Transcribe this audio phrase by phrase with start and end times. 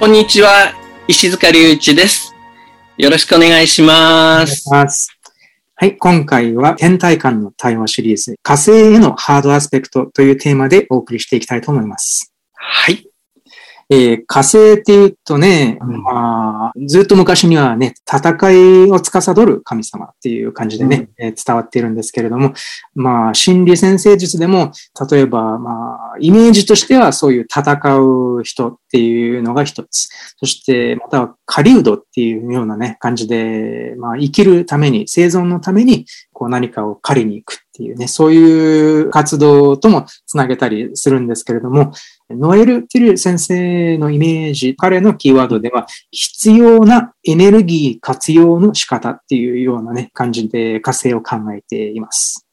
[0.00, 0.72] こんにちは、
[1.08, 2.34] 石塚隆一です。
[2.96, 4.38] よろしくお願いしおます。
[4.38, 5.20] 願いします。
[5.74, 12.32] はい、今回は天体間の対話シリーズ、火星へのハードアスペクトというテーマでお送りしていきたいと思います。
[12.54, 13.09] はい。
[13.92, 22.52] えー火星っていうとね、うんまあ、ずっと昔にはね、戦いを司る神様っていう感じでね、えー伝わっているんですけれども、
[22.94, 24.70] まあ、心理先生術でも、
[25.10, 30.08] 例えば、まあ、イメージとしてはそういう戦う人っていうのが一つ。
[30.36, 41.92] そして、または狩人っていうようなね、感じで、まあ、生きるために、生存のために、こう何かを狩りに行くっていうね、そういう活動ともつなげたりするんですけれども、
[42.30, 52.46] ノエル・ティル先生のイメージ、彼のキーワードでは、必要なエネルギー活用の仕方っていうようなね、感じで火星を考えています。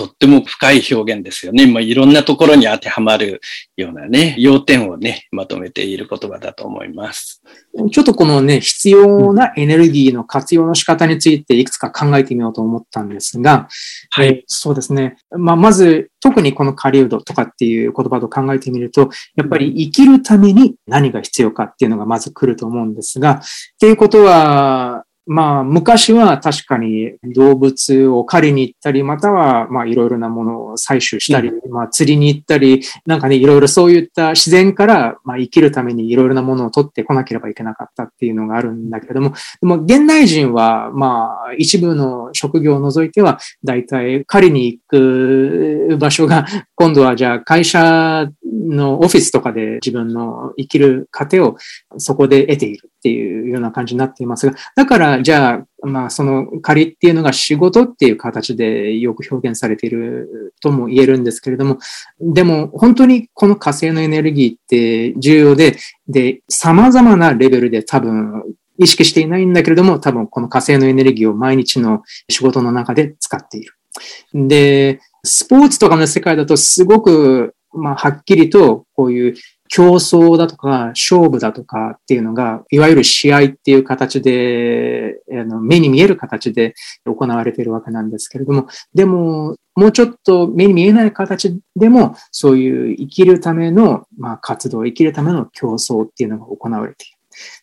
[0.00, 0.08] はい。
[0.08, 1.66] とっても深い表現ですよね。
[1.66, 3.40] まあ、いろんなところに当てはまる
[3.76, 7.42] ようなね、要点をね、まとめている言葉だと思います。
[7.90, 13.68] ちょっとこのね、必要なエネルギーの活用の仕方についていくつか考えてみようと思ったんですが、
[14.10, 14.28] はい。
[14.28, 15.16] えーそうですね。
[15.30, 23.40] まあ、まず、特にこの狩人とかっていう言葉と考えてみると、やっぱり生きるために何が必要かっていうのがまず来ると思うんですが、っ
[23.78, 51.56] ていうことは、まあ、昔は確かに動物を狩りに行ったり、または、まあ、いろいろなものを採取したり、まあ、釣りに行ったり、なんかね、いろいろそういった自然から、まあ、生きるためにいろいろなものを取ってこなければいけなかったっていうのがあるんだけれども、でも、現代人は、まあ、一部の職業を除いては、大体狩りに行く場所が、今度はじゃあ会社のオフィスとかで自分の生きる糧を
[51.98, 61.78] そこで得ているっていうような感じになっていますが、だからじゃあ、まあその狩りっていうのが仕事っていう形でよく表現されているとも言えるんですけれども、
[62.20, 65.76] でも本当にこの火星のエネルギーって重要で、
[66.08, 68.42] で、様々なレベルで多分
[68.78, 73.74] 意識していないんだけれども、多分この火星のエネルギーを毎日の仕事の中で使っている。
[74.34, 79.34] で、スポーツとかの世界だとすごく、まあ、はっきりとこういう
[79.68, 97.20] 競争だとか勝負だとかっていうのが、いわゆる試合っていう形で、あの目に見える形で行われているわけなんですけれども、でも、もうちょっと目に見えない形でも、そういう生きるための、まあ、活動、生きるための競争っていうのが行われている。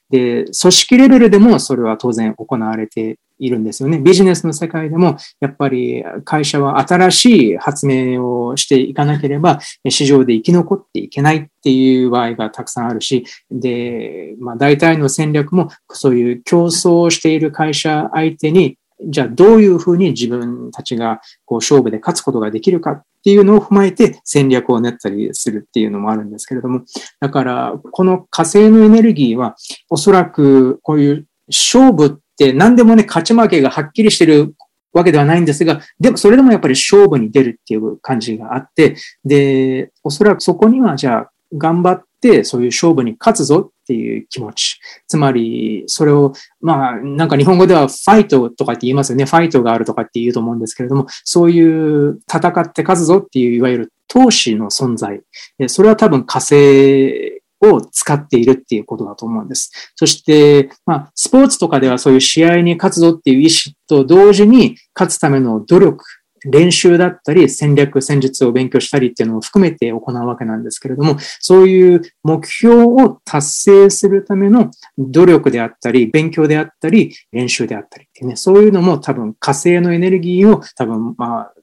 [0.10, 4.00] で、組織レベルでもそれは当然行われているんですよね。
[4.00, 9.60] ビジネスの世界でも、やっぱり会社は新しい発明をしていかなければ、
[9.90, 26.82] 市場で生き残っていけないっていう場合がたくさんあるし、で、まあ大体の戦略もそういう競争している会社相手に、じゃあどういうふうに自分たちがこう勝負で勝つことができるかっていうのを踏まえて戦略を練ったりするっていうのもあるんですけれども、
[27.20, 29.56] だからこの火星のエネルギーは
[29.92, 34.56] おそらくこういう勝負って何でもね、勝ち負けがはっきりしてる
[34.94, 44.80] わけではないんですが、でもそれでもやっぱり勝負に出るっていう感じがあって、で、おそらくそこにはじゃあ頑張ってそういう勝負に勝つぞっていう気持ち。
[45.08, 49.26] つまり、それを、まあ、なんか日本語ではファイトとかって言いますよね。
[49.26, 55.22] ファイトがあるとかって言うと思うんですけれども、そういう戦って勝つぞっていう、いわゆる闘志の存在。
[55.68, 59.72] それは多分火星を使っているっていうことだと思うんです。
[59.96, 66.06] そして、まあ、スポーツとかではそういう試合に勝つぞっていう意思と同時に勝つための努力、
[66.46, 81.54] 練習だったり戦略、戦術を勉強したりっていうのを含めて行うわけなんですけれども、そういう目標を達成するための努力であったり、勉強であったり、練習であったりっていうね、そういうのも多分火星のエネルギーを多分、まあ、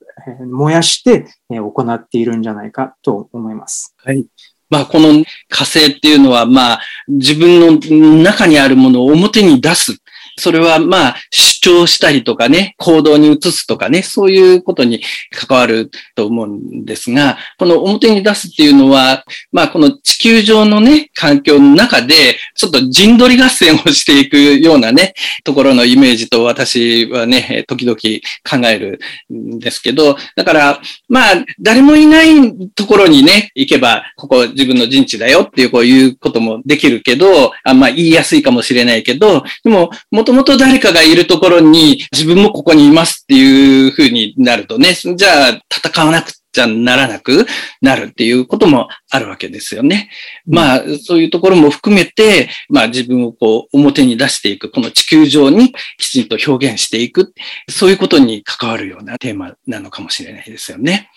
[0.47, 3.95] 燃やして行っているんじゃないかと思います。
[3.99, 4.27] はい。
[4.75, 9.97] まあ、この火星っていうのは、まあ、自分の中にあるものを表に出す。
[10.37, 11.17] それは、まあ、
[11.65, 29.01] 張したりとかね、行動に移すとかね、そういうことに関わると思うんですが、この表に出すっていうのは、まあこの地球上のね、環境の中で、ちょっと陣取り合戦をしていくようなね、ところのイメージと私はね、時々考える
[29.33, 47.47] んですけど、だから、まあ、誰もいないところにね、行けば、ここ自分の陣地だよっていう、こういうこともできるけど、あんま言いやすいかもしれないけど、でも、もともと誰かがいるところに自分もここにいますっていうふうになるとね、じゃあ戦わなくじゃならなく
[47.83, 50.09] なるっていうこともあるわけですよね。
[50.47, 57.35] まあ、そういうところも含めて、まあ自分をこう表に出していく、この地球上にきちんと表現していく、
[57.69, 61.11] そういうことに関わるようなテーマなのかもしれないですよね。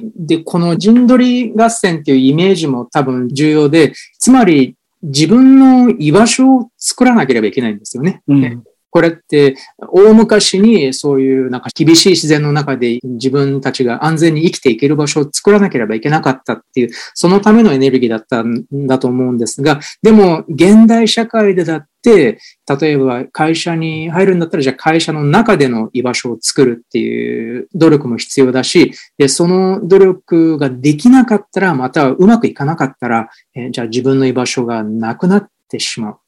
[0.00, 8.22] で、この陣取り合戦っていうイメージも多分重要で、つまり自分の居場所を作らなければいけないんですよね。
[8.28, 8.64] うん
[8.94, 9.56] これって、
[9.88, 22.38] 大昔にそういうなんか厳しい自然の中で自分たちが安全に生きていける場所を作らなければいけなかったっていう、そのためのエネルギーだったんだと思うんですが、でも現代社会でだって、
[22.80, 36.18] 例えば会社に入るんだったら、じゃあ会社の中での居場所を作るっていう努力も必要だし、でその努力ができなかったら、またはうまくいかなかったら、えじゃあ自分の居場所がなくなってしまう。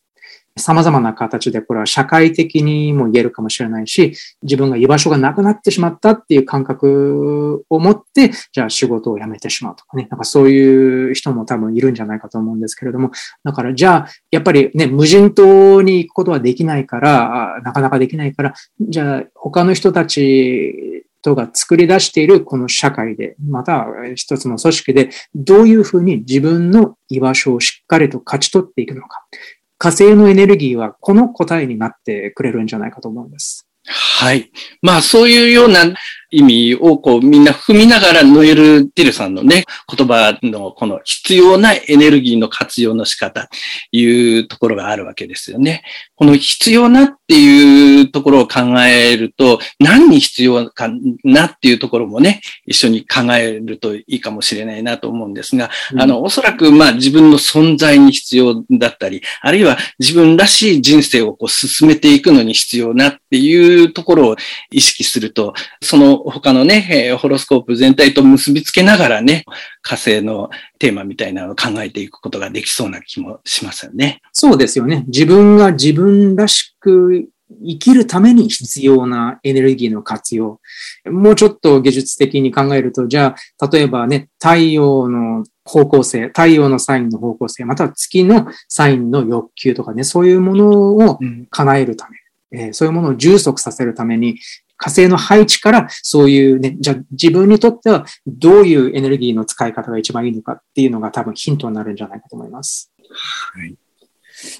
[0.59, 10.09] 様々な形でこれは社会的にも言えるかもしれないし、自分が居場所がなくなってしまったっていう感覚を持って、じゃあ仕事を辞めてしまうとかね。
[10.11, 13.11] なんかそういう人も多分いるんじゃないかと思うんですけれども、
[13.45, 29.27] だからじゃあ、やっぱりね、無人島に行くことはできないから、なかなかできないから、じゃあ他の人たちとが作り出しているこの社会で、また一つの組織で、どういうふうに自分の居場所をしっかりと勝ち取っていくのか。
[29.79, 33.69] 火星のエネルギーはこの答えになってくれるんじゃないかと思うんです。
[33.87, 34.51] はい。
[34.83, 35.95] まあそういうような
[36.37, 43.49] 意味をこうみんな踏みながらノエル・ティルさんのね、言葉のこの必要なエネルギーの活用の仕方
[43.91, 45.83] いうところがあるわけですよね。
[46.15, 50.91] この必要なっていうところを考えると、何に必要か
[51.25, 64.37] なっていうところもね、一緒に考えるといいかもしれないなと思うんですが、うん、あの、おそらくまあ自分の存在に必要だったり、あるいは自分らしい人生をこう進めていくのに必要なっていうところを
[64.71, 69.45] 意識すると、その他のね、ホロスコープ全体と結びつけながらね、
[69.83, 74.21] 火星のテーマみたいなのを考えていくことができそうな気もしますよね。
[74.33, 75.05] そうですよね。
[75.07, 77.29] 自分が自分らしく
[77.65, 80.61] 生きるために必要なエネルギーの活用。
[81.05, 91.19] もうちょっと技術的に考えると、じゃあ、例えばね、太陽の方向性、太陽のサインの方向性、または月のサインの欲求とかね、そういうものを
[91.51, 92.19] 叶えるため、
[92.53, 94.39] うん、えー、そういうものを充足させるために、
[94.77, 102.93] 火星の配置からそういうね、じゃあ自分にとってはどういうエネルギーの使い方が一番いいのかっていうのが多分ヒントになるんじゃないかと思います。
[103.55, 103.75] はい。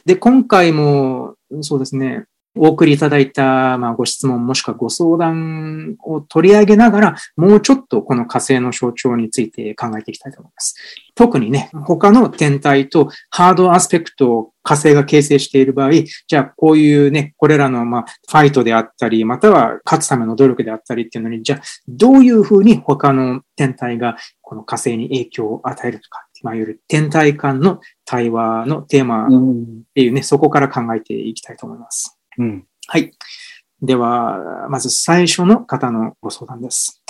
[0.05, 2.25] で、今回もそうですね、
[2.57, 10.75] お送りいただいた、まあ、ご質問もしくはご相談を取り上げながら、もうちょっとこの火星の象徴について考えていきたいと思います。
[11.15, 15.91] 特にね、他の天体とハードアスペクトを火星が形成している場合、
[16.27, 29.31] じゃあこういうね、これらのまあファイトであったり、または勝つための努力であったりっていうのに、じゃあどういうふうに他の天体がこの火星に影響を与えるとか、まあ、いわゆる天体間の対話のテーマっ
[29.95, 32.16] ていうね、そこから考えていきたいと思います。
[32.39, 32.67] うん。
[32.87, 33.13] はい。
[33.83, 37.03] では、まず最初の方のご相談です。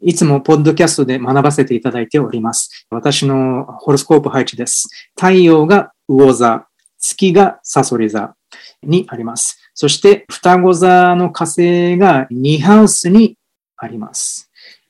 [0.00, 2.86] いつもポッドキャストで学ばせていただいております。
[2.90, 4.88] 私のホロスコープ配置です。
[5.16, 6.66] 太陽が魚座、
[6.98, 8.34] 月がサソリ座
[8.82, 9.58] にあります。
[9.74, 13.36] そして双子座の火星が2ハウスに
[13.76, 14.47] あります。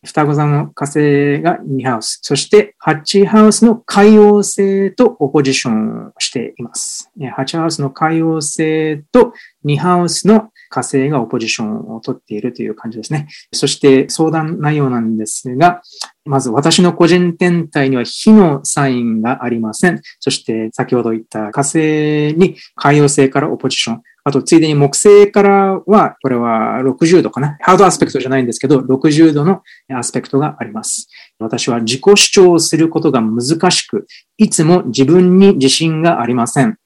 [0.08, 7.10] 双子座の火星が2ハウス、そして8ハウスの海王星とオポジションしています。
[7.20, 9.34] 8ハウスの海王星と
[9.66, 13.28] 2ハウスの火星がオポジションを取っているという感じですね。
[13.52, 15.82] そして相談内容なんですが、
[16.24, 20.00] まず私の個人天体には火のサインがありません。
[20.20, 24.02] そして先ほど言った火星に海洋星からオポジション。
[24.28, 27.56] あと、ついでに木星からは、これは60度かな。
[27.60, 31.08] ハードアスペクトじゃないんですけど、60度のアスペクトがあります。
[31.38, 34.06] 私は自己主張をすることが難しく、
[34.36, 36.76] いつも自分に自信がありません。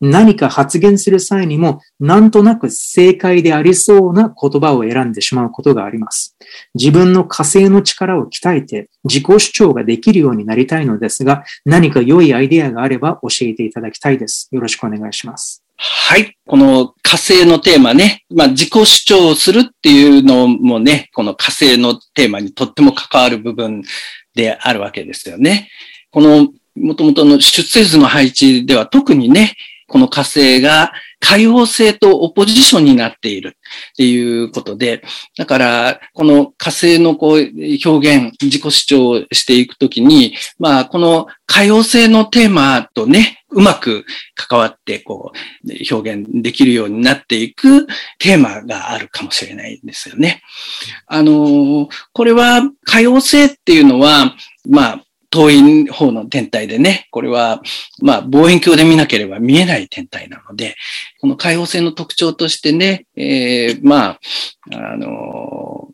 [0.00, 6.36] 何か発言する際にも、なんとなく正解でありそうな言葉を選んでしまうことがあります。
[6.74, 14.48] 自分の火星の力を鍛えて自己主張ができるようになりたいのですが、何か良いアイデアがあれば教えていただきたいです。
[14.52, 15.61] よろしくお願いします。
[15.76, 16.36] はい。
[16.46, 23.82] この火星のテーマね、まあ自己主張をするっていうのもね、この火星のテーマにとっても関わる部分
[24.34, 25.68] であるわけですよね。
[26.10, 29.56] この元々の出生図の配置では特にね、
[29.88, 33.56] この火星が多様性とオポジションになっている
[33.92, 35.04] っていうことで、
[35.36, 44.04] だから、この火星のこう表現、自己主張をしていくときに、まあ、この多様性のテーマとね、うまく
[44.34, 45.32] 関わってこ
[45.64, 47.86] う表現できるようになっていく
[48.18, 50.42] テーマがあるかもしれないんですよね。
[51.06, 54.34] あの、これは多様性っていうのは、
[54.68, 57.62] まあ、遠い方の天体でね、これは、
[58.02, 60.76] まあ、望遠鏡で見なければ見えない天体なので、
[61.20, 64.20] この開放性の特徴としてね、えー、まあ、
[64.72, 65.88] あの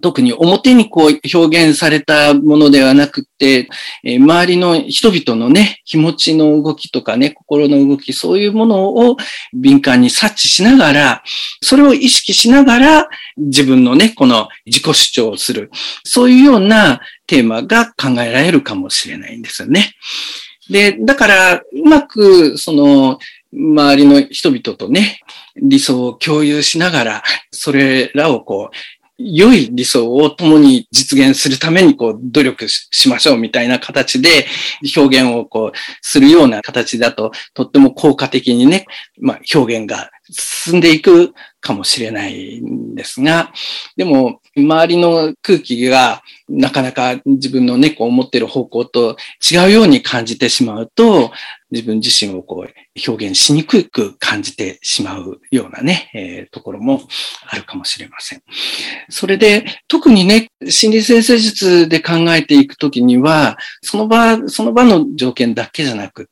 [0.00, 3.68] 特に表にこう表現されたものではなくて、
[4.02, 9.16] えー、周りの人々のね、気持ちの動きとかね、心の動き、そういうものを
[9.52, 11.22] 敏感に察知しながら、
[11.62, 15.70] それを意識しながら自分のね、この自己主張をする。
[16.04, 19.94] そういうようなテーマが考えられるかもしれないんですよね。
[20.70, 23.18] で、だから、うまく、その、
[23.52, 25.20] 周りの人々とね、
[25.56, 27.22] 理想を共有しながら、
[27.52, 28.76] それらをこう、
[29.18, 34.46] 良い理想を共に実現するためにこう努力しましょうみたいな形で
[34.96, 38.86] 表現をこうするような形だととっても効果的にね、
[39.20, 43.52] まあ表現が進んでいくかもしれないんですが、
[43.96, 51.32] でも周りの空気がなかなか自分のね、こう思ってる方向と違うように感じてしまうと、
[51.70, 57.00] 自分自身をこう表現しにくく感じてしまうようなね、えー、ところも
[57.48, 58.42] あるかもしれません。
[59.08, 66.30] それで、特にね、心理先生術で考えていくときには、その場、その場の条件だけじゃなく、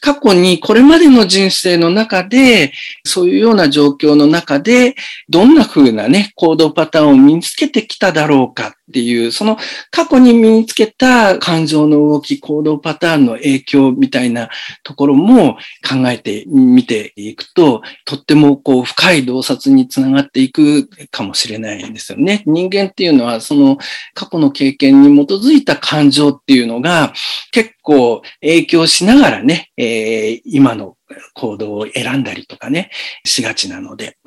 [0.00, 2.72] 過去にこれまでの人生の中で、
[3.04, 4.94] そういうような状況の中で、
[5.28, 9.56] どんな風なね、行動パターンを身につけてきただろうかっていう、その
[9.90, 14.50] 過去に身につけた感情の動き、行動パターンの影響みたいな
[14.82, 15.54] ところも
[15.88, 22.42] 考えてみていくと、とってもこう深い洞察につながっていくかもしれないんですよね。
[22.46, 23.78] 人間っていうのはその
[24.14, 27.14] 過去の経験に基づいた感情っていうのが
[27.50, 30.96] 結構影響しながらね、えー、今の
[31.34, 32.90] 行動を選んだりとかね、
[33.24, 34.18] しがちなので。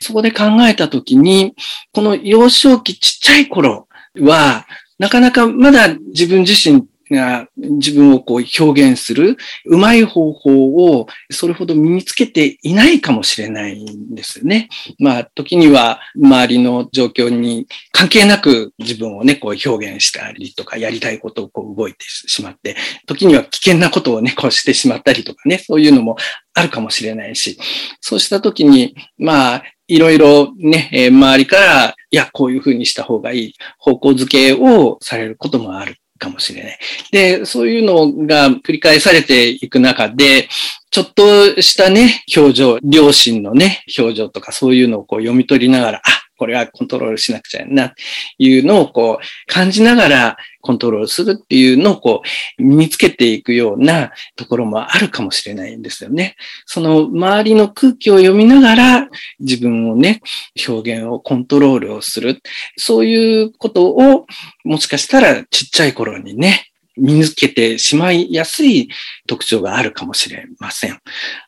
[0.00, 1.54] そこで考えたときに、
[1.92, 3.88] この幼少期ちっちゃい頃
[4.20, 4.66] は、
[4.98, 10.66] なかなかまだ自分自身が自分をこう表現するうまい方法
[10.98, 14.68] をそれほど身につけていないかもしれないんですよね。
[14.98, 26.16] まあ、時には周りの状況に関係なく自分をね、こう表現したりとか、やりたいことをこう動いてしまって、時には危険なことをね、こうしてしまったりとかね、そういうのも
[26.54, 27.58] あるかもしれないし、
[28.00, 36.78] そうした時に、まあ、いろいろね、え周りから、いや、こういうふうにした方がいい方向づけをされることもあるかもしれない。
[37.10, 40.48] で、そういうのが繰り返されていく中で、
[40.90, 47.94] ちょっとしたね、表情、両親のね、表情とかそういうのをこう読み取りながら、あ、これはコントロールしなくちゃな、
[48.36, 52.20] いうのをこう感じながらコントロールするっていうのをこ
[52.58, 56.36] う身につけていくようなところもあるかもしれないんですよね。
[56.66, 59.08] その周りの空気を読みながら
[59.40, 60.20] 自分をね、
[60.68, 62.42] 表現をコントロールをする。
[62.76, 64.26] そういうことを
[64.64, 68.88] もしかしたらちっちゃい頃にね、身につけてしまいやすい
[69.26, 70.98] 特徴があるかもしれません。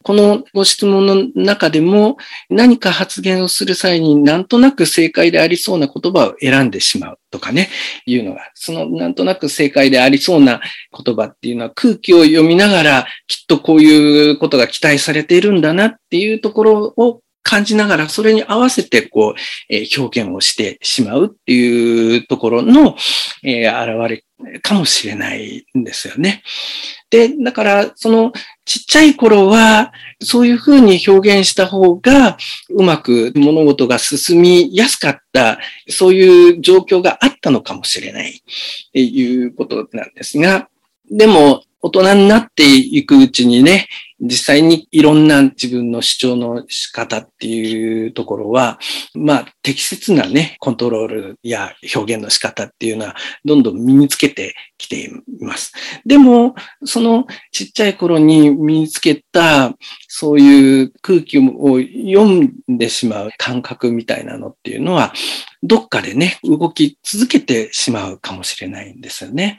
[0.03, 2.17] このご質問の中でも
[2.49, 7.69] 何か発言をする際になんとなく正解でありそうな言葉を選んでしまうとかね、
[8.07, 10.61] いうのが、そのなんとなく正解でありそうな
[11.05, 22.97] 言葉っていうのは空気を読みながらきっとこういうことが期待されているんだなっていうところを感じながら、それに合わせて、こう、えー、表現をしてしまうっていうところの、
[23.45, 26.43] えー、現れかもしれないんですよね。
[27.09, 28.33] で、だから、その、
[28.65, 32.37] ちっちゃい頃は、そういうふうに表現した方が、
[32.71, 40.69] うまく物事が進みやすかった、そういう状況があったのかもしれないっていうことなんですが、
[41.09, 43.87] でも、大人になっていくうちにね、
[44.21, 48.79] 実際にいろんな自分の主張の仕方っていうところは、
[49.15, 55.73] まあ適切なね、コントロールや表現の仕方っていうのはどんどん身につけてきています。
[56.07, 56.55] でも、
[56.85, 59.75] そのちっちゃい頃に身につけた
[60.19, 61.43] そういう空気を
[61.79, 65.13] 読んでしまう感覚みたいなのっていうのは、
[65.63, 69.59] どっかでね、動き続けてしまうかもしれないんですよね。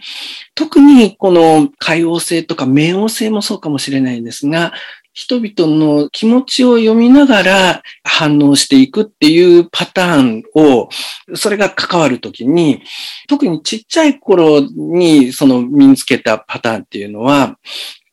[0.55, 4.73] 特にこの海王星とか冥王星もそうかもしれないんですが、
[5.13, 10.89] 人々の気持ちを読みながら反応していくっていうパターンを、
[11.35, 12.81] それが関わるときに、
[13.29, 17.59] 特にちっちゃい頃にその身につけたパターンっていうのは、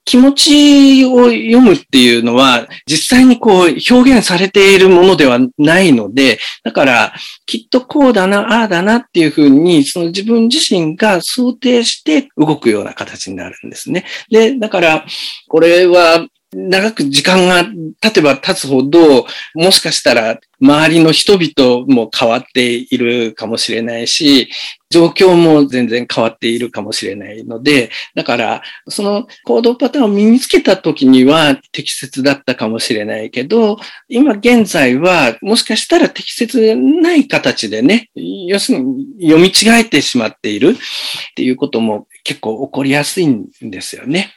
[0.04, 7.14] 気持ちを読むっていうのは、実際にこう表現されているものではないので、だから
[7.46, 14.04] きっとこうだな、ああだなっていうふうに、その自分自身が想定して動くような形になるんですね。
[14.30, 15.06] で、だから、
[15.48, 17.64] これは長く時間が
[18.00, 24.48] 経てば経つほど、もしかしたら周りの人々も変わっているかもしれないし、
[24.90, 33.76] 状況も全然変わっているかもしれないので、だから、その行動パターンを身につけた時には適切だったかもしれないけど、
[34.08, 44.32] 今現在はもしかしたら適切ない形でね、要するに読み違えてしまっているっていうことも結構起こりやすいんですよね。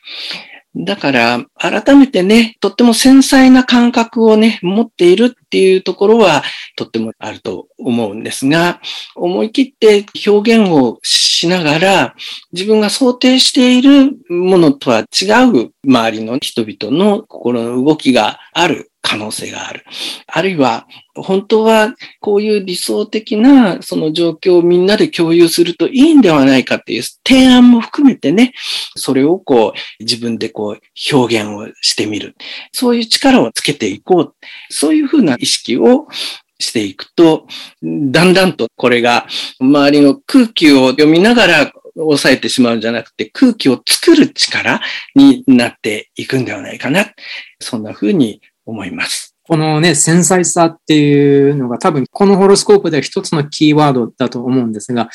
[0.85, 6.43] だから、改めてね、とっても繊細な感覚をね、持っているっていうところは、
[6.75, 8.81] とってもあると思うんですが、
[9.15, 12.15] 思い切って表現をしながら、
[12.51, 19.85] 自分が想定しているものとは違う周りの人々の心の動きがある可能性がある。
[20.27, 20.85] あるいは、
[21.15, 28.51] 本当はこういう理想的なその状況をみんなで共有するといいんではないかっていう提案も含めてね、
[28.97, 32.35] それをこう自分でこう表現をしてみる。
[32.73, 34.35] そういう力をつけていこう。
[34.69, 36.07] そういうふうな意識を
[36.59, 37.47] していくと、
[37.83, 39.27] だんだんとこれが
[39.59, 44.81] 周りの空気を読みながら抑えてしまうんじゃなくて空気を作る力
[45.15, 47.05] になっていくんではないかな。
[47.59, 49.35] そんな風に思います。
[49.47, 55.09] このね、繊細さっていうのが多分このホロスコープでは一つのキーワードだと思うんですが、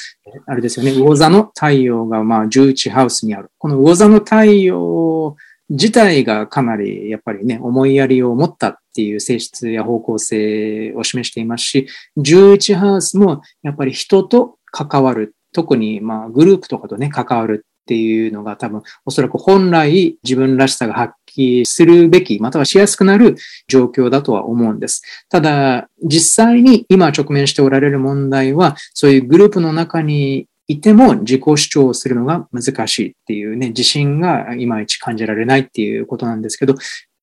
[0.46, 3.50] あれですよね、魚座の太陽がまあ11ハウスにある。
[3.58, 5.36] この魚座の太陽
[5.72, 11.86] 自体がかなりやっぱりね、思いやりを持ったっていう性質や方向性を示していますし、
[12.18, 15.34] 11ハウスもやっぱり人と関わる。
[15.54, 23.36] 特にまあグループとかとね、関わるっていうのが多分おそらく本来自分らしさが発揮するべき、またはしやすくなる
[23.66, 25.02] 状況だとは思うんです。
[25.30, 36.74] ただ、実際に今直面しておられる問題は、そういうグループの中にいても自己主張をするのが難しいっていうね、自信がいまいち感じられないっていうことなんですけど、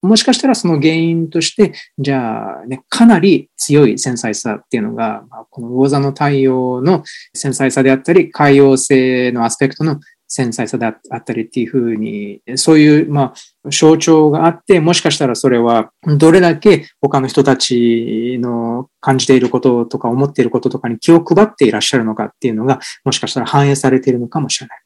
[0.02, 13.34] もしかしたらその原因として、じゃあね、かなり強い繊細さっていうのが、この魚座の太陽の繊細さであったり、海洋性のアスペクトの繊細さであったりっていうふうに、そういう、ま
[13.66, 24.80] あ、象徴があって、もしかしたらそれは、どれだけ他の人たちの感じていることとか思っていることとかに気を配っていらっしゃるのかっていうのが、もしかしたら反映されているのかもしれない。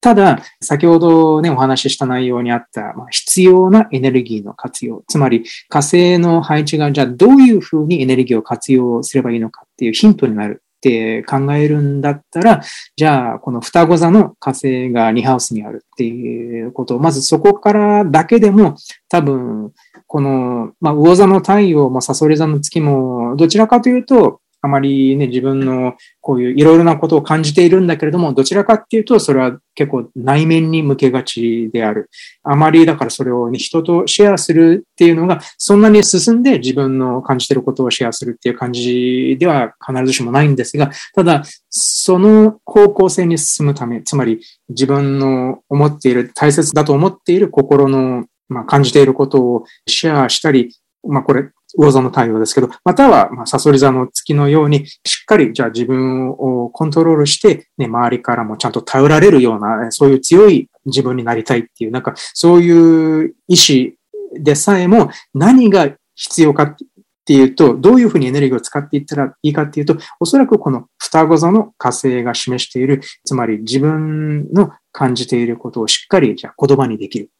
[0.00, 5.02] ただ、先ほどね、お話しした内容にあった、まあ、必要なエネルギーの活用。
[5.08, 12.60] つまり、火星の配置が、じゃあどういうふうにエネルギーを活用すればいいのかっていうヒントになるって考えるんだったら、
[12.94, 18.76] じゃあ、この双子座の火星が2ハウスにあるっていうことを、まずそこからだけでも、
[19.08, 19.72] 多分、
[20.06, 32.08] この、まあ、魚座の太陽もサソリ座の月も、どちらかというと、あまりね、自分のこういういろいろなことを感じているんだけれども、どちらかっていうと、それは結構内面に向けがちである。
[32.42, 50.74] あまりだからそれをね、人とシェアするっていうのが、そんなに進んで自分の感じていることをシェアするっていう感じでは必ずしもないんですが、ただ、その方向性に進むため、つまり自分の思っている、大切だと思っている心のまあ、感じていることをシェアしたり、
[51.06, 63.96] まあ、これ、魚座の太陽ですけど、または、まあ、サソリ座の月のように、しっかり、じゃあ自分をコントロールして、ね、周りからもちゃんと頼られるような、そういう強い自分になりたいっていう、なんか、そういう意志
[64.34, 66.76] でさえも、何が必要かっ
[67.24, 77.30] ていうと、どういうふうにエネルギーを使っていったらいいかっていうと、おそらくこの双子座の火星が示している、つまり自分の感じていることをしっかり、じゃあ言葉にできる。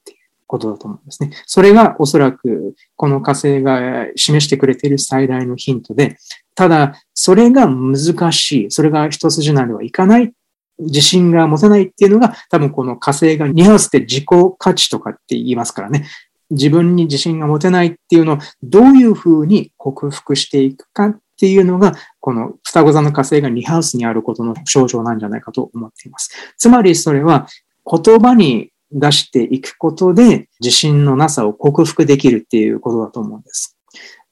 [0.55, 1.31] ことだと思うんですね。
[1.47, 6.17] それがおそらくこの火星が示してくれている最大のヒントで、
[6.55, 10.33] ただ、それが難しい、それが一筋縄ではいかない、
[10.79, 14.27] 自信が持てないっていうのが、多分この火星が2ハウスって自己
[14.59, 16.07] 価値とかって言いますからね。
[16.51, 26.31] 自分に自信が持てないっていうのをどういうふうに克服していくかっていうのが、この双子座の火星が2ハウスにあることの象徴なんじゃないかと思っています。
[26.57, 27.49] つまりそれは
[27.85, 33.77] 言葉に出していくことで自信のなさを克服できるっていうことだと思うんです。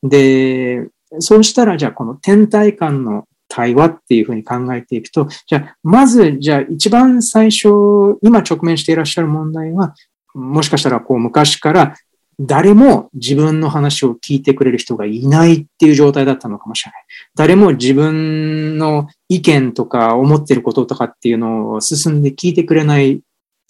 [0.03, 9.94] で、そうしたらじゃあこの天体間の対話っていうふうに考えていくと、じゃあまずじゃあ一番最初、今直面していらっしゃる問題は、
[10.35, 11.94] もしかしたらこう昔から
[12.40, 17.05] 誰も自分の話を聞いてくれる人がいないっていう状態だったのかもしれない。
[17.35, 23.20] 誰も自分の意見とか思ってることとかっていうのを進んで聞いてくれない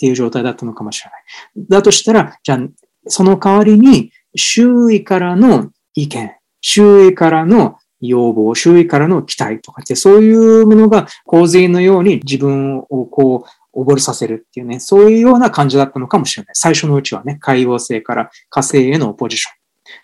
[0.03, 1.67] っていう状態だったのかもしれない。
[1.69, 2.59] だとしたら、じゃあ、
[3.07, 16.55] その代わりに周囲からの意見、周囲からの要望、周囲からの期待とかって、そういうものが洪水のように自分をこう、溺れさせるっていうね、そういうような感じだったのかもしれない。
[16.55, 19.53] 最初のうちはね、海洋星から火星へのポジション。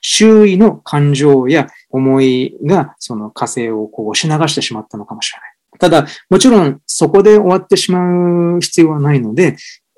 [0.01, 5.59] 周囲の感情や思いがその火星をこう押し流してしまったのかもしれない。
[5.79, 9.57] ただ、もちろんそこで終わってしまう必要はないので、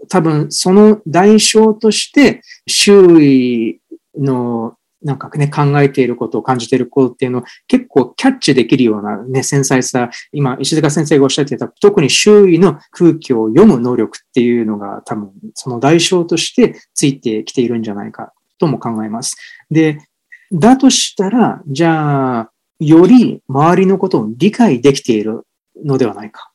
[0.09, 3.81] 多分その代償として周囲
[4.19, 19.37] のなんかね、考えていることを感じていることっていうのを結構キャッチできるようなね、繊細さ、今、石塚先生がおっしゃっていた、特に周囲の空気を読む能力っていうのが多分その代償としてついてきているんじゃないかとも考えます。
[19.71, 19.99] で、
[20.53, 25.47] だとしたら、じゃあ、より周りのことを理解できている
[25.83, 26.51] のではないか。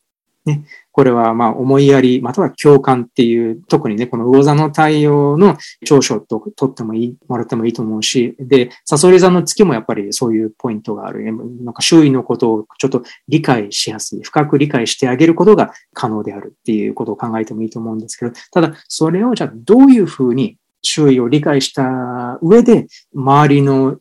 [0.46, 0.66] ね。
[0.96, 11.22] これはまあ思いやり、または共感っていう、特にね、この魚座の太陽の長所と取ってもいい、もらってもいいと思うし、で、サソリ座の月もやっぱりそういうポイントがある。
[11.66, 23.98] なんか周囲のことをちょっと理解しやすい、深く理解してあげることが可能であるっていうことを考えてもいいと思うんですけど、ただ、それをじゃあどういうふうに周囲を理解した上で、周りの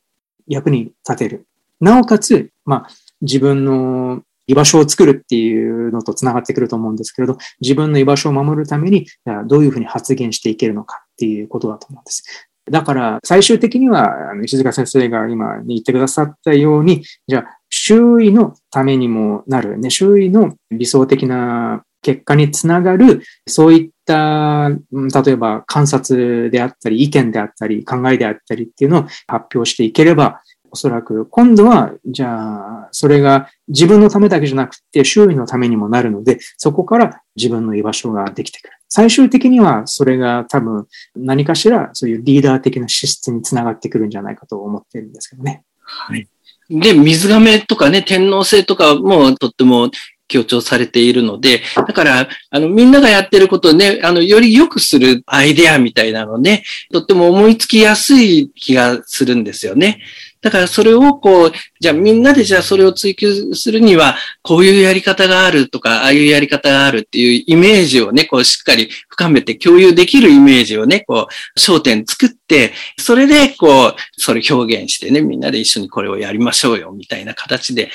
[0.47, 1.49] 役に立てる。
[1.81, 2.89] なおかつ、まあ、
[3.21, 9.07] 自分の居場所を作るっていうのと繋がってくると思うんですけれど、自分の居場所を守るために、
[9.47, 12.25] どういうふうに発言していけるのかっていうことだと思うんです。
[12.71, 30.41] だから、最終的には、石塚先生が今言ってくださったように、じゃあ、周囲のためにもなる、ね、周囲の理想的な結果につながる、そういった、例えば観察であったり、意見であったり、考えであったりっていうのを発表していければ、
[30.75, 38.75] おそらく今度は、じゃあ、それが自分のためだけじゃなくて周囲のためにもなるので、そこから自分の居場所ができてくる。
[38.89, 45.63] 最終的にはそれが多分何かしらそういうリーダー的な資質につながってくるんじゃないかと思ってるんですけどね。
[45.85, 46.27] はい。
[46.69, 49.93] で、水亀とかね、天皇制とかもとっても
[50.29, 60.01] 強調されているので、だから、あの、みんながやってることをね、あの、より良くするアイデアみたいなのね、とっても思いつきやすい気がするんですよね。
[60.45, 77.91] だからそれをこう、じゃあみんなでじゃあそれを追求するには、こういうやり方があるとか、ああいうやり方があるっていうイメージをね、こうしっかり深めて共有できるイメージをね、こう、焦点作って、それでこう、それ表現してね、みんなで一緒にこれをやりましょうよ、みたいな形で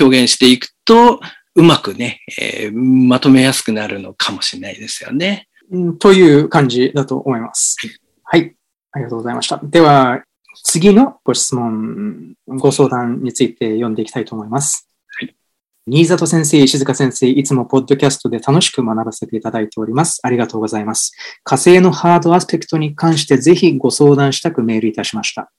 [0.00, 1.20] 表現していくと、
[1.56, 5.48] うまくね、えー、まとめやすくなるのかもしれないですよね。
[5.98, 7.76] という感じだと思います。
[8.22, 8.54] はい。
[8.92, 9.58] ありがとうございました。
[9.62, 10.22] では、
[10.62, 14.88] 次のご質問、ご相談について読んでいきたいと思います。
[15.18, 15.34] はい。
[15.86, 20.20] 新里先生、石塚先生、いつもポッドキャストで楽しく学ばせていただいております。
[20.22, 21.12] ありがとうございます。
[21.42, 25.50] 火星のハードアスペクトに関してぜひご相談したくメールいたしました。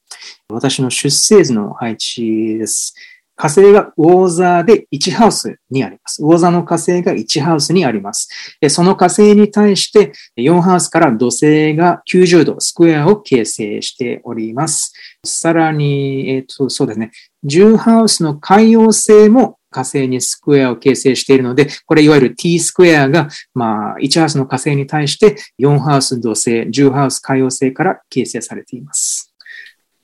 [0.49, 2.95] 私の出生図の配置です。
[3.35, 6.23] 火星がウォーザーで1ハウスにあります。
[6.23, 8.29] ウォーザーの火星が1ハウスにあります。
[8.69, 14.93] その火星に対して4ハウスから土星が90度スクエアを形成しております。
[15.25, 17.11] さらに、えっ、と、そうですね。
[17.45, 29.32] 10ハウスの海洋星も火星にスクエアを形成しているので、これいわゆる t スクエアが、まあ、1ハウスの火星に対して4ハウス土星、10ハウス海洋星から形成されています。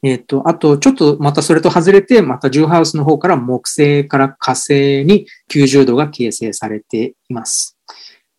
[0.01, 7.77] えっ、ー、と、あと、ちょっとまたそれと外れて、またジューハウスの方から木星から火星に90度が形成されています。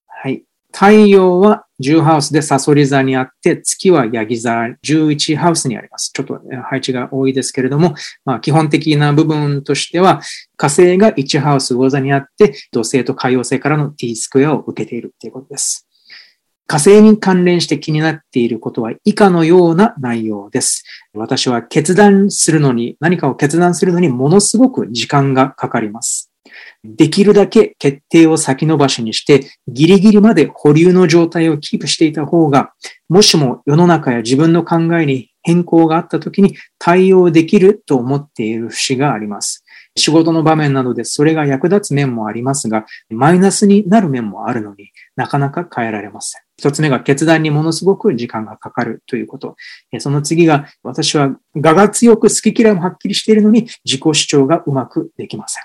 [0.07, 0.45] はい。
[0.73, 4.53] 太陽は10ハウスでサソリ座にあって、月はヤギ座
[4.85, 6.11] 11ハウスにあります。
[6.15, 7.95] ちょっと配置が多いですけれども、
[8.25, 10.23] まあ基本的な部分としては、
[10.57, 15.90] 火星が1ハウス魚座にあって、土星と海洋星からの t スクエアを受けているということです。
[16.71, 20.85] 火星に関連して気になっていることは以下のような内容です。
[21.13, 26.31] 私は決断するのに、何かを決断するのにものすごく時間がかかります。
[26.85, 32.73] できるだけ決定を先延ばしにして、ギリギリまで保留の状態をキープしていた方が、
[33.09, 39.65] もしも世の中や自分の考えに変更があった時に対応できると思っている節があります。
[39.97, 46.43] 仕事の場面などでそれが役立つ面もありますが、マイナスになる面もあるのになかなか変えられません。
[46.61, 49.57] 一つ目が決断にものすごく時間がかかるということ。
[49.99, 55.63] その次が、私は我が強く好き嫌いもはっきりしているのに自己主張がうまくできません。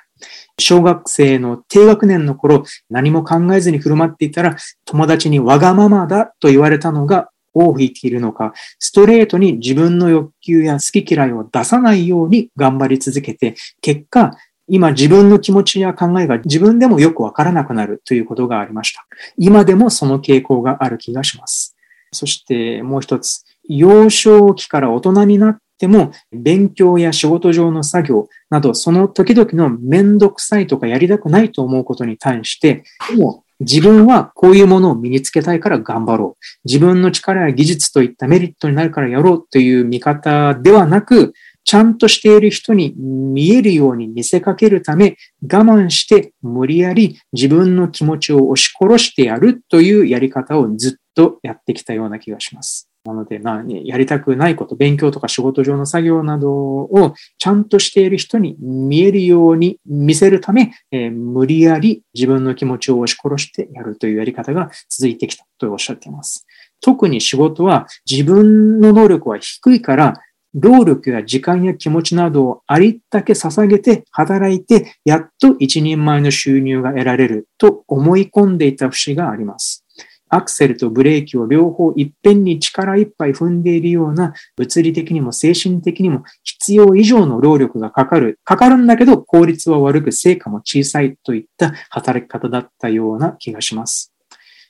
[0.57, 4.55] 小学生の低学年の頃、何も考えずに振る舞っていたら、
[4.85, 14.31] 友達にわがままだと言われたのが尾を引いているのか、ストレートに自分の欲求や好き嫌いを出さないように頑張り続けて、結果、
[14.67, 19.05] 今自分の気持ちや考えが自分でもよくわからなくなるということがありました。
[19.37, 21.75] 今でもその傾向がある気がします。
[22.11, 36.45] そしてもう一つ、幼少期から大人になっても勉強や仕事上の作業などその時々のめんどくさいとかやりたくないと思うことに対して、でも自分はこういうものを身につけたいから頑張ろう。
[36.65, 41.33] 自分の力や技術といったメリットになるからやろうという見方ではなく、
[41.65, 52.89] ちゃんとしている人に見えるように見せかけるため、我慢して無理やり自分の気持ちを押し殺してやるというやり方をずっとやってきたような気がします。
[53.05, 66.45] なので、まあ、ねやりたくないこと、勉強とか仕事上の作業などをちゃんとしている人に見えるように見せるため、えー、無理やり自分の気持ちを押し殺してやるというやり方が続いてきたとおっしゃっています。
[66.81, 70.13] 特に仕事は自分の能力は低いから、
[70.55, 79.85] 労力や時間や気持ちなどをありったけ捧げて働いて、やっと一人前の収入が得られると思い込んでいた節があります。
[80.29, 88.39] アクセルとブレーキを両方いっぺんに力いっぱい踏んでいるような物理的にも精神的にも必要以上の労力がかかる。
[88.43, 94.13] かかるんだけど効率は悪く成果も小さいといった働き方だったような気がします。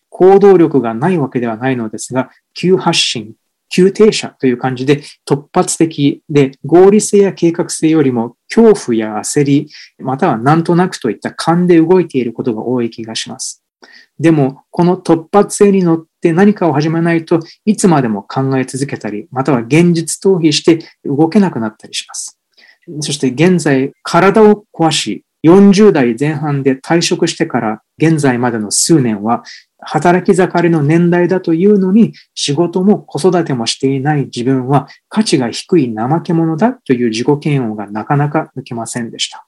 [0.10, 3.36] 行動力がないわけではないのですが、急発進、
[3.69, 13.63] 急停車という感じで突発的で合理性や計画性よりも恐怖や焦り、またはなんとなくといった勘で動いていることが多い気がします。
[14.19, 22.39] でも、この突発性に乗って何かを始めないといつまでも考え続けたり、または現実逃避して動けなくなったりします。
[23.01, 29.43] そして現在、体を壊し、40代前半で退職してから現在までの数年は
[29.79, 39.45] 働き盛りの年代だというのに、仕事も子育てもしていない自分は価値が低い怠け者だという自己嫌悪がなかなか抜けませんでした。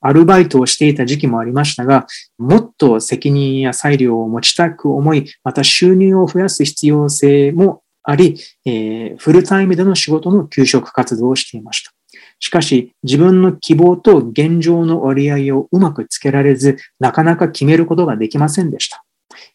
[0.00, 2.06] アルバイトをしていた時期もありましたが、
[2.38, 11.92] もっと責任や裁量を持ちたく思い、また収入を増やす必要性もあり、えー、フルタイムでの仕事の給食活動をしていました。
[12.38, 19.04] しかし、自分の希望と現状の割合をうまくつけられず、なかなか決めることができませんでした。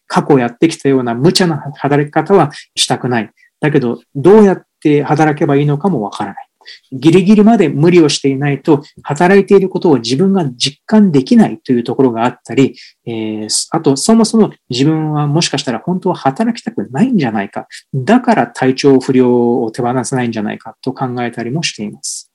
[0.06, 3.30] 過去やってきたような無茶な働き方はしたくない。
[3.60, 6.50] だけど、どうやって働けばいいのかもわからない。
[6.92, 17.66] ギリギリまで無理をしていないと、働いていることを自分が実感できないというところがあったり、えー、あと、そもそも自分はもしかしたら本当は働きたくないんじゃないか。
[17.94, 22.29] だから体調不良を手放せないんじゃないかと考えたりもしています。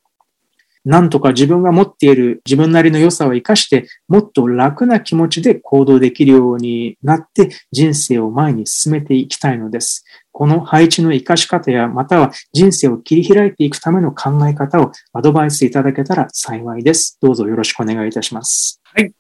[0.86, 10.06] なんとか自分が持っている自分なりの良さを活かして、もっと楽な気持ちで行動できるようになって人生を前に進めていきたいのです。
[10.32, 17.18] この配置の活かし方や、または人生を切り開いていくための考え方をアドバイスいただけたら幸いです。
[17.22, 18.80] どうぞよろしくお願いいたします。
[18.84, 19.12] はい。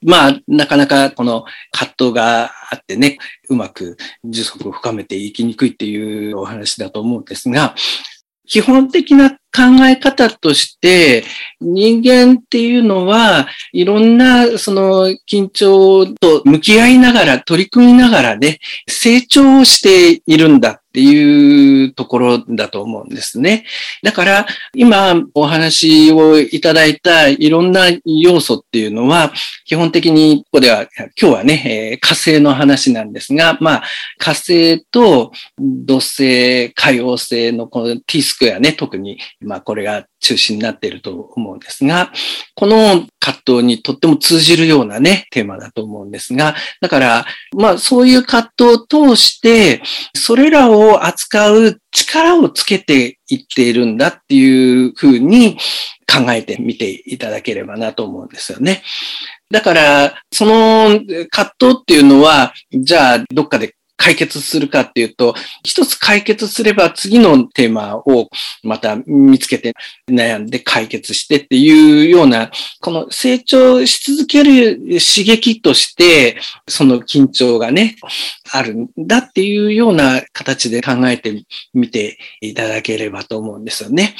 [0.00, 7.74] まあ、なかなかこの葛藤があってね、うまく持続を深めていきにくいっていうお話だと思うんですが、
[8.46, 11.24] 基本的な考え方として、
[11.60, 20.82] 人間っていうのは、いろんな、その、緊張と向き合いながら、取り組みながらね、成長しているんだ。
[20.88, 23.66] っていうところだと思うんですね。
[24.02, 29.32] だから、今お話をいただいたいろんな要素っていうのは、
[29.66, 30.86] 基本的に、ここでは、
[31.20, 33.82] 今日はね、火星の話なんですが、まあ、
[34.16, 42.12] 火星と土星、海王星のこの T スクエアね、特に、まあ、これが中心になっていると思うんですが、
[42.54, 47.26] この葛藤にとっても通じるようなね、テーマだと思うんですが、だから、
[47.56, 49.82] まあそういう葛藤を通して、
[50.14, 55.56] それらを扱う力をつけていっているんだっていうふうに
[56.06, 58.82] 考えてみていただければなと思うんですよね。
[59.50, 61.00] だから、その
[61.30, 65.34] 葛藤っていうのは、じゃあ、どっかで解決するかっていうと、
[65.64, 68.30] 一つ解決すれば次のテーマを
[68.62, 69.74] また見つけて
[70.08, 77.96] 悩んで解決してっていうような、この成長し続ける刺激として、その緊張がね、
[78.52, 84.14] あるんだっていうような形で考えてみていただければと思うんですよね。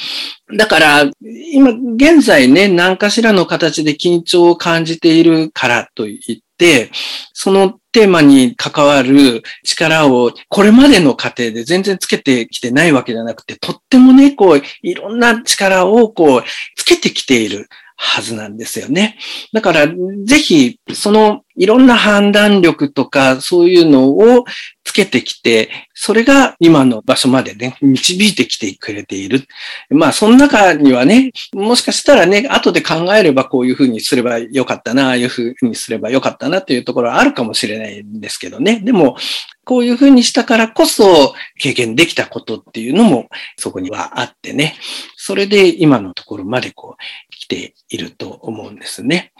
[0.57, 1.11] だから、
[1.53, 6.91] 今現在ね、何かしらの形で緊張を感じているからといって、
[7.31, 16.43] そのテーマに関わる力をこれまでの過程で全然つけてきてないわけじゃなくて、とってもね、こう、いろんな力をこう、
[16.75, 19.17] つけてきているはずなんですよね。
[19.51, 24.45] だから、ぜひ、そのいろんな判断力とか、そういうのを
[24.85, 29.45] つけてきて、それが今の場所までね、導いてきてくれている。
[29.89, 38.79] まあ、その中にはね、もしかしたらね、後で考えればこういうふうにすればよかったな、ああいうふうにすればよかったなっていうところはあるかもしれないんですけどね。
[38.79, 39.17] でも、
[39.65, 44.73] こういうふうにしたからこそ経験できたことっていうのもそこにはあってね。
[45.15, 47.03] それで今のところまでこう
[47.49, 49.33] ていると思うんですね。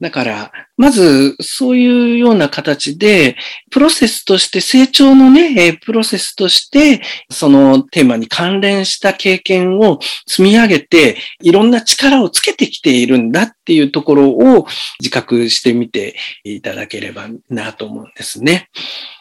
[0.00, 3.36] だから、まずそういうような形で、
[3.70, 14.66] プロセスとして成長のね、プロセスとして、そのテーマに関連した経験を積み上げて、いろんな力をつけてきているんだっていうところを
[15.00, 18.70] 自覚してみていただければなと思うんですね。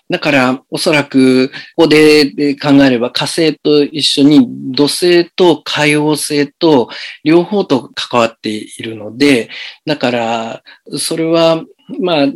[0.09, 6.89] だから、おそらく、ここで考えれば火星と一緒に土星と海王星と
[7.23, 9.49] 両方と関わっているので、
[9.85, 10.63] だから、
[10.97, 11.63] それは
[11.99, 12.27] まあ、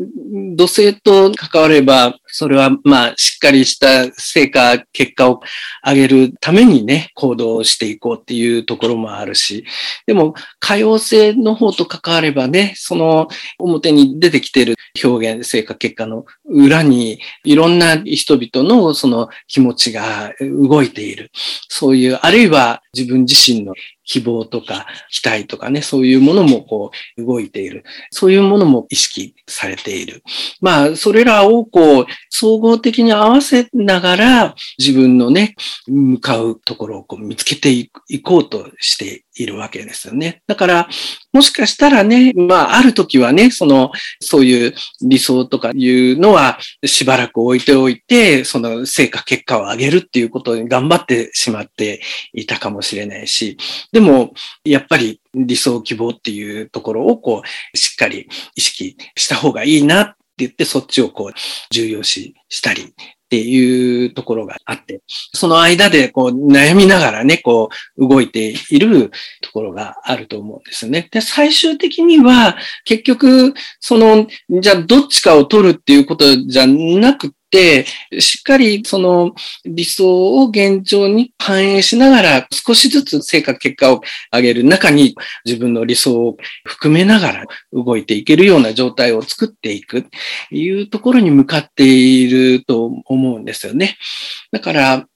[0.56, 5.42] 土星と関われば、それはまあ、しっかりした成果、結果を
[5.86, 9.66] 上げるためにね、行動していこうっていうところもあるし、
[10.06, 21.32] でも、可用性の方と関わればね、その表に出てきている表現、成果、結果の裏に、いろんな人々のその気持ちが動いている。
[21.68, 23.74] そういう、あるいは自分自身の
[24.10, 27.84] 希望とか期待とかね、そういうものもこう動いている。
[28.10, 30.24] そういうものも意識されている。
[30.62, 35.56] まあ、それらをこう、総合的に合わせながら自分のね、
[35.88, 37.92] 向かうところをこう見つけてい
[38.24, 40.42] こうとしているわけですよね。
[40.48, 40.90] だから、
[41.32, 52.02] もしかしたらね、まあ、ある時はね、その、そういう理想とかいうのはしばらく置いておいて、その成果結果を上げるっていうことに頑張ってしまって
[52.34, 53.58] いたかもしれないし、
[53.92, 54.32] ででも、
[54.64, 62.86] やっぱり理想希望っていうところをこう、しっかり意識した方がいいなって言って、そっちをこう、重要視したりっ
[63.30, 65.02] ていうところがあって、
[65.34, 71.10] その間でこう悩みながらね、こう動いているところがあると思うんですね。
[71.12, 74.28] で、最終的には結局、その、
[74.62, 79.34] じゃあどっちかを取るっていうことじゃなく、しっかりその
[79.66, 90.10] 理想を現状に反映しながら少しずつ成果結果を上げる中に自分の理想を含めながら動いていけるような状態を作っていくと
[90.56, 93.98] いうところに向かっていると思うんですよね。
[94.52, 95.08] だから、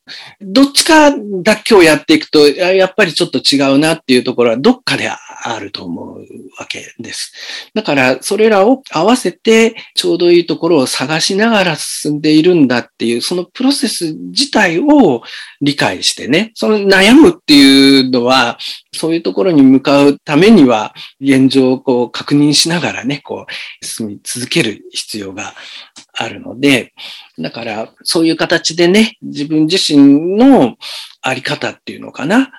[0.42, 1.12] どっちか
[1.44, 5.08] だけをやっていくと、やっぱりちょっと違うなっていうところはどっかで
[5.44, 6.20] あると思う
[6.58, 7.34] わけです。
[7.74, 15.22] だから、それらを合わせてちょうどいいところを探しながら進んでいるんだっていう、そのプロセス自体を
[15.62, 18.58] 理解してね、その悩むっていうのは、
[18.94, 25.54] そういうところに向かうためには、現状をこう確認しながらね、こう、進み続ける必要が
[26.14, 26.94] あるので、
[27.40, 30.78] だから、そういう形でね、自分自身の
[31.22, 32.52] あり方っていうのかな。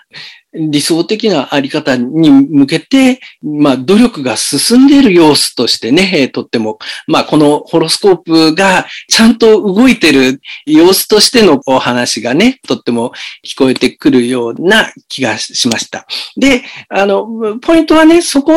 [0.55, 13.13] 理想的なあり方に向けて、まあ、努力が進んでいる様子としてね、とっても、まあ、このホロスコープがちゃんと動いている様子としてのお話がね、とっても
[13.45, 16.07] 聞こえてくるような気がしました。
[16.37, 18.53] で、あの、ポイントはね、そこ、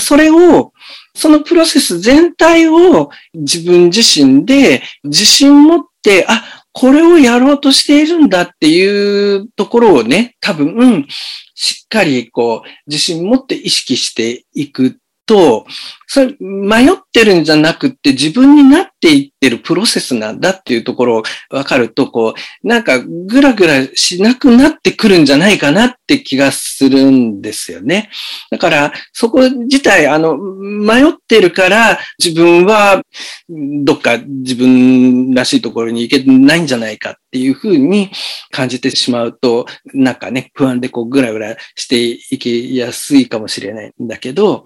[0.00, 0.72] それを、
[1.14, 11.06] そのプロセス全体を自分自身で自信持って、あ、これをやろうとしているんだっていうところをね、多分、
[11.54, 15.66] しっかりこう、自信持って意識していくと、
[16.06, 28.10] それ迷ってるんじゃなくって自分になっっていってるプロセスなんだっていうところを分かると、こう、なんかぐらぐらしなくなってくるんじゃないかなって気がするんですよね。
[28.52, 33.02] だから、そこ自体、あの、迷ってるから自分は
[33.48, 38.12] どっか自分らしいところに行けないんじゃないかっていうふうに
[38.52, 44.64] 感じてしまうと、なんかね、不安でこうぐらぐらしていけやすいかもしれないんだけど、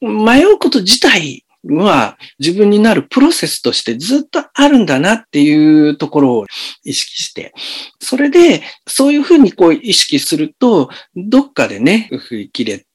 [0.00, 6.46] 迷うこと自体は自分になるプロセスとしてずっとあるんだなっていうところを
[6.84, 7.52] 意識して、
[8.00, 12.87] それでそういうふうにこう意識すると、どっかでね、振り切れて、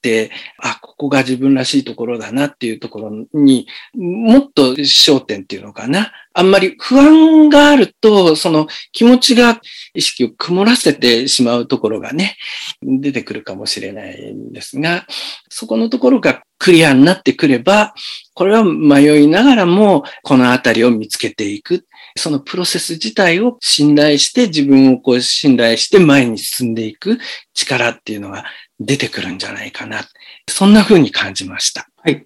[0.58, 6.12] あ、ここが自分らしいところだなっていうところにもっと焦点っていうのかな。
[6.34, 9.62] あんまり不安があると、その気持ちが
[9.93, 12.38] 意識を曇らせてしまうところがね、
[12.82, 15.06] 出てくるかもしれないんですが、
[15.49, 17.93] そこのところがクリアになってくれば、
[18.34, 21.86] これは迷いながらも、このあたりを見つけていく。
[22.16, 27.20] そのプロセス自体を信頼して、自分をこう信頼して前に進んでいく
[27.54, 28.45] 力っていうのが
[28.86, 30.01] 出てくるんじゃないかな。
[30.49, 31.88] そんな風に感じました。
[31.97, 32.25] はい。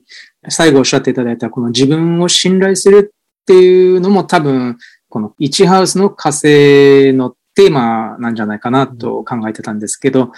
[0.49, 4.77] 最後おっしゃっていただいた、この自分を信頼するっていうのも多分、
[5.09, 10.31] この1ハウスの火星のテーマなんじゃないかなと考えてたんですけど、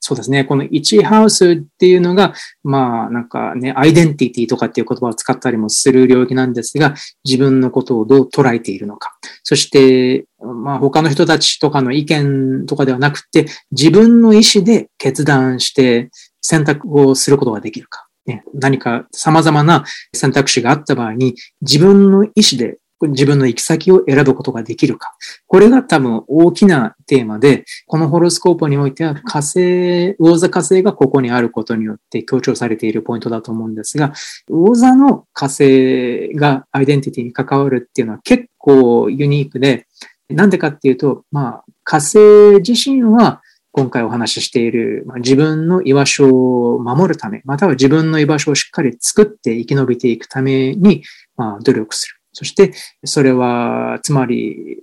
[0.00, 0.44] そうですね。
[0.44, 2.34] この1ハウスっていうのが、
[2.64, 6.94] まあなんかね、アイデンティティとかっていう言葉を使ったりもする領域なんですが、
[7.24, 9.12] 自分のことをどう捉えているのか。
[9.42, 18.06] そして、まあ他の人たちとかの意見とかではなくて、自分の意思で決断して選択をすることができるか。
[18.26, 19.84] ね、何か様々な
[20.14, 22.78] 選択肢があった場合に、自分の意思で
[23.08, 25.14] 自分の行き先を選ぶことができるか。
[25.46, 34.12] これが多分大きなテーマで、このホロスコープにおいては火星、魚座火星がここにあることによって強調されているポイントだと思うんですが、
[34.48, 39.86] 魚座の火星がアイデンティティに関わるっていうのは結構ユニークで、
[40.28, 42.18] なんでかっていうと、まあ、火星
[42.60, 43.42] 自身は
[43.72, 46.28] 今回お話ししている、まあ、自分の居場所
[46.74, 51.02] を守るため、または自分の居場所をしっかり作って生き延びていくために、
[51.36, 52.19] まあ、努力する。
[52.32, 52.72] そして、
[53.04, 54.78] それは、つまり、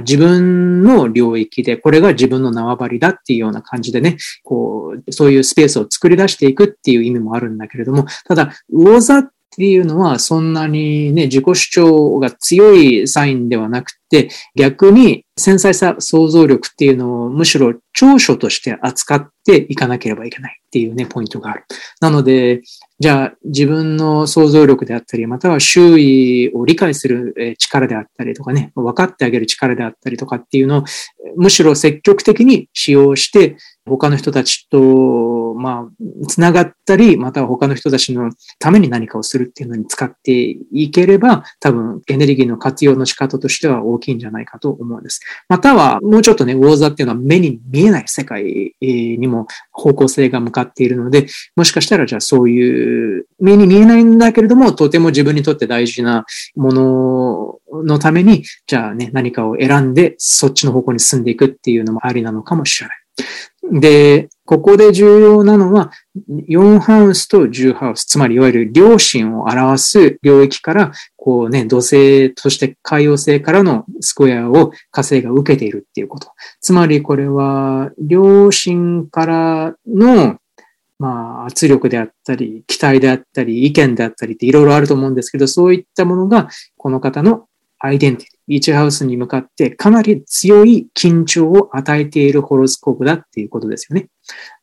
[0.00, 21.64] 自分の領域で、これが自分の縄張りだっていうような感じでね、こう、そういうスペースを作り出していくっていう意味もあるんだけれども、ただ、魚座っていうのはそんなにね、自己主張が強いサインではなくて、逆に繊細さ、想像力っていうのをむしろ長所として扱っていかなければいけないっていうね、ポイントがある。
[22.00, 22.62] なので、
[22.98, 30.84] じゃあ自分の想像力であったり、または周囲を理解する力であったりとかね、分かってあげる力であったりとかっていうのを、
[31.36, 33.56] むしろ積極的に使用して、
[33.88, 45.20] 他の人たちと、まあ、つながったり、または他の人たちのために何かをするっていうのに使っていければ、多分エネルギーの活用の仕方としては大きいんじゃないかと思うんです。
[45.48, 51.26] または、もうちょっとね、ウォーザっていうのは目に見えない世界にも方向性が向かっているので、
[51.56, 56.24] もしかしたらじゃあそういう目に見えないんだけれども、とても自分にとって大事な
[56.56, 63.07] もののために、じゃあね、何かを選んでそっちの方向に進んでいくっていうのもありなのかもしれない。
[63.70, 65.90] で、ここで重要なのは、
[66.48, 76.28] 4ハウスと10ハウス、つまりいわゆる両親を表す領域から、こうね、土星として海洋星からのスクエアを火星が受けているっていうこと。
[76.60, 80.38] つまりこれは、両親からの、
[80.98, 87.46] まあ、圧力であったり、期待であったり、意見であったりっていろいろあると思うんですけど、そういったものが、この方の
[87.78, 94.08] アイデンティティ、ビーチハウスに向かってかなり強い緊張を与えているホロスコープだっていうことですよね。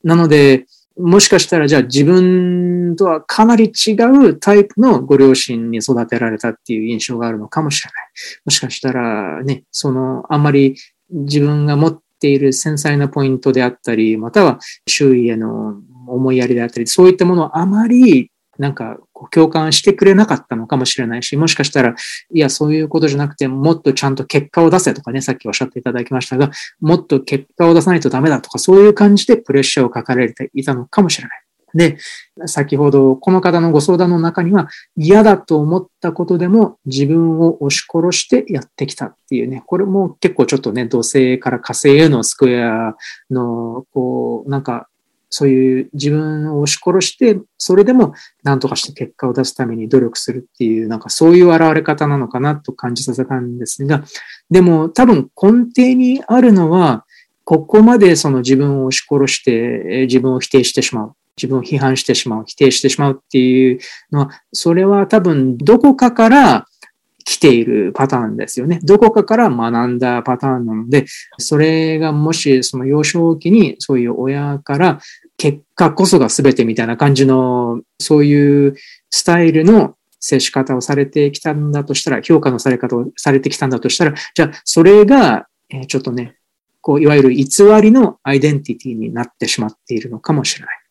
[0.03, 0.65] なので、
[0.97, 3.91] もしかしたらじゃあ自分とはかなり違
[4.27, 8.03] うタイプのご両親に育てられたっていう印象があるのかもしれない。
[8.45, 10.75] もしかしたらね、そのあんまり
[11.09, 15.75] 自分が持っている繊細なポイントであったり、または周囲への
[16.07, 21.95] 思いやりであったり、そういったものをあまりなんかこう共感してくれなかったのかもしれないし、もしかしたら、
[22.33, 26.51] いや、そういうことじゃなくて、もっとちゃんと結果を出せとかね、さっきおっしゃっていただきましたが、
[26.81, 31.45] もっと結果を出さないとダメだとか、そういう感じでプレッシャーをかかれていたのかもしれない。
[31.75, 31.97] で、
[32.45, 42.95] 先ほどこの方のご相談の中には嫌だと思ったことでも自分を押し殺してやってきたっていうね、これも結構ちょっとね、土星から火星へのスクエア
[43.29, 44.87] の、こう、なんか
[45.37, 48.13] そういう自分を押し殺して、それでも
[48.43, 54.05] 何とかして結果を出すために努力するっていう、なんかそういう現れ方なのかなと感じさせたんですが、
[54.49, 57.05] でも多分根底にあるのは、
[57.43, 61.13] ここまでその自分を押し殺して自分を否定してしまう。
[61.35, 63.79] 自分を批判してしまう、否定してしまうっていう
[64.13, 66.65] のは、それは多分どこかから
[67.25, 68.79] 来ているパターンですよね。
[68.83, 71.05] どこかから学んだパターンなので、
[71.39, 74.99] それがもしその幼少期にそういう親から
[75.37, 78.75] 結果こそが全てみたいな感じの、そういう
[79.09, 86.37] スタイルの接し方をされてきたんだとしたら、評価のされ方をされてきたんだとしたら、じゃあ、それが、えちょっとね、
[86.81, 87.45] こう、いわゆる偽
[87.81, 90.84] りのアイデンティティになってしまっているのかもしれない。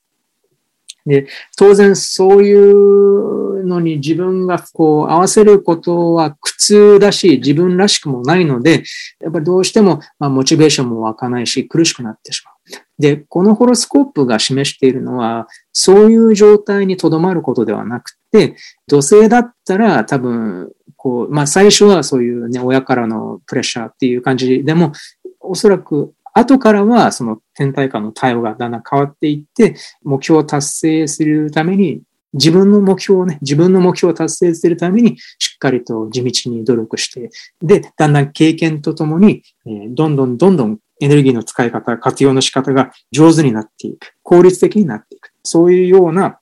[1.06, 1.26] で、
[1.56, 8.84] 当然そういうのに自分がこう合わせることは苦痛だし、自分らしくもないので、
[9.20, 12.54] やっぱりどうしても、ま、モチベーションも湧かないし、苦しくなってしまう。
[12.98, 24.92] で、このホロスコープが示しているのは、そういう状態にとどまることではなくて、土星だったら多分、こう、まあ最初はそういうね、親からのプレッシャーっていう感じでも、
[25.40, 37.30] おそらく後からはその天体観の対応がだんだん変わっていって、目標を達成するために、自分の目標をね、自分の目標を達成するために、しっかりと地道に努力して、
[37.62, 44.14] で、だんだん経験とともに、えどんどんどんどんエネルギーの使い方、活用の仕方が上手になっていく。
[44.24, 45.32] 効率的になっていく。
[45.44, 46.40] そういうような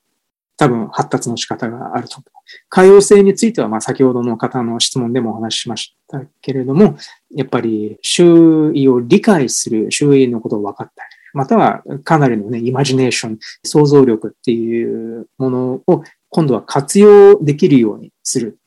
[0.57, 2.32] 多分発達の仕方があると思う。
[2.69, 6.97] 可用性については、まあ、先ほどの方の質問でもお話ししましたけれども、
[7.35, 18.59] やっぱり周囲を理解する、周囲のことを分かったり、またはかなりのね、イマジネーション、想像力っていうものを今度は活用できるようにする。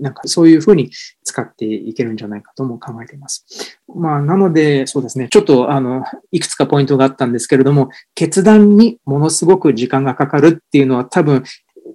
[0.00, 0.90] なんかそういうふうに
[1.24, 3.78] 使っていけるんじゃないかとも考えています。
[3.94, 5.28] まあ、なので、そうですね。
[5.30, 11.44] ちょっと、あの、いくつかポイントがあったんですけれども、決断にものすごく時間がかかるっていうのは多分、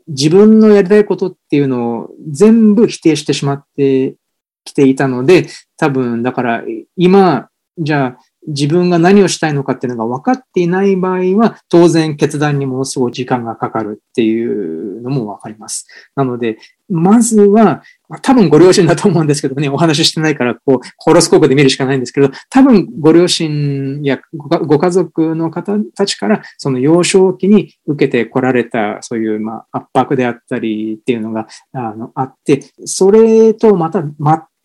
[0.08, 4.16] 自分のやりたいことっていうのを全部否定してしまって
[4.64, 5.48] きていたので、
[5.78, 6.64] 多分、だから
[6.98, 15.88] 今、じゃあ、自分が何をしたいのかっていうのが分かっていない場合は、当然決断にものすごい時間がかかるっていうのも分かります。
[16.16, 34.04] なので、まずは、ま多分ご両親だと思うんですけどね、お話ししてないから、こう、ホロスコープで見るしかないんですけど、多分ご両親やご家族の方たちから、その幼少期に受けてこられた、そういう、まあ、圧迫であったりっていうのが、あの、あって、それとまた、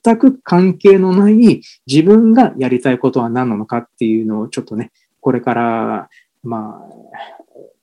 [0.02, 6.08] 全く関係のない自分がやりたいことは何なのかっていうのをちょっとね、これから、
[6.42, 7.00] まあ、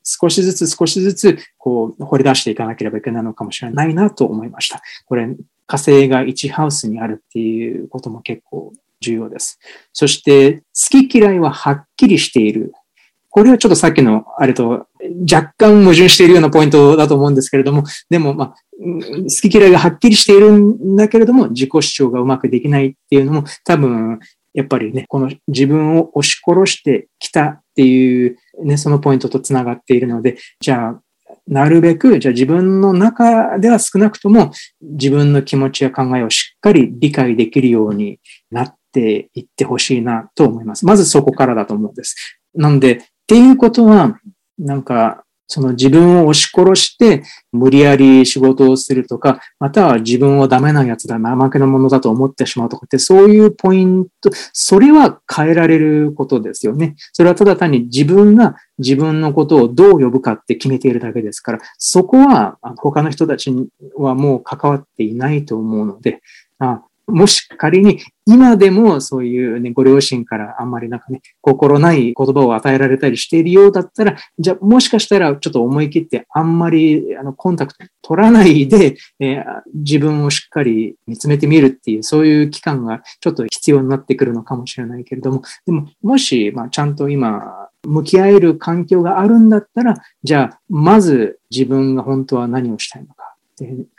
[0.08, 4.82] 少しずつ少しずつ、こう、掘り出していかなければいけないのかもしれないなと思いました。
[5.06, 5.28] これ、
[5.66, 9.60] 火星が1ハウスにあるっていうことも結構重要です。
[9.92, 12.72] そして、好き嫌いははっきりしている。
[13.30, 14.88] これはちょっとさっきのあれと
[15.32, 24.20] 若干矛盾しているようなポイントだと思うんですけれども、でも、まあ、好き嫌いがはっきりしているんだけれども、自己主張がうまくできないっていうのも、多分、
[24.54, 31.02] やっぱりね、この自分を押し殺してきたっていうね、そのポイントとつながっているので、じゃあ、
[31.48, 34.52] なるべく、じゃあ自分の中では少なくとも
[34.82, 38.20] 自分の気持ちや考えをしっかり理解できるように
[38.52, 40.86] なっていってほしいなと思います。
[40.86, 42.16] まずそこからだと思うんです。
[42.54, 44.20] なんで、っていうことは、
[44.58, 56.96] なんか、その自分を押し殺して無理やり仕事をするとか、または自分をダメなやつだ、怠けなものだと思ってしまうとかって、そういうポイント、それは変えられることですよね。
[57.14, 63.54] それはただ単に自分が自分のことをどう呼ぶかって決めているだけですから、そこは他の人たち
[63.96, 66.22] はもう関わっていないと思うので、
[66.60, 79.44] あもし仮に今でもそういうね、ご両親からあんまりなんかね、心ない言葉を与えられたりしているようだったら、じゃあもしかしたらちょっと思い切ってあんまりあのコンタクト取らないで、 えー、
[79.74, 93.37] 自分をしっかり見つめてみるっていう、そういう期間がちょっと必要になってくるのかもしれないけれども、でももし、まあ、ちゃんと今、向き合える環境があるんだったら、じゃあまず自分が本当は何をしたいのか。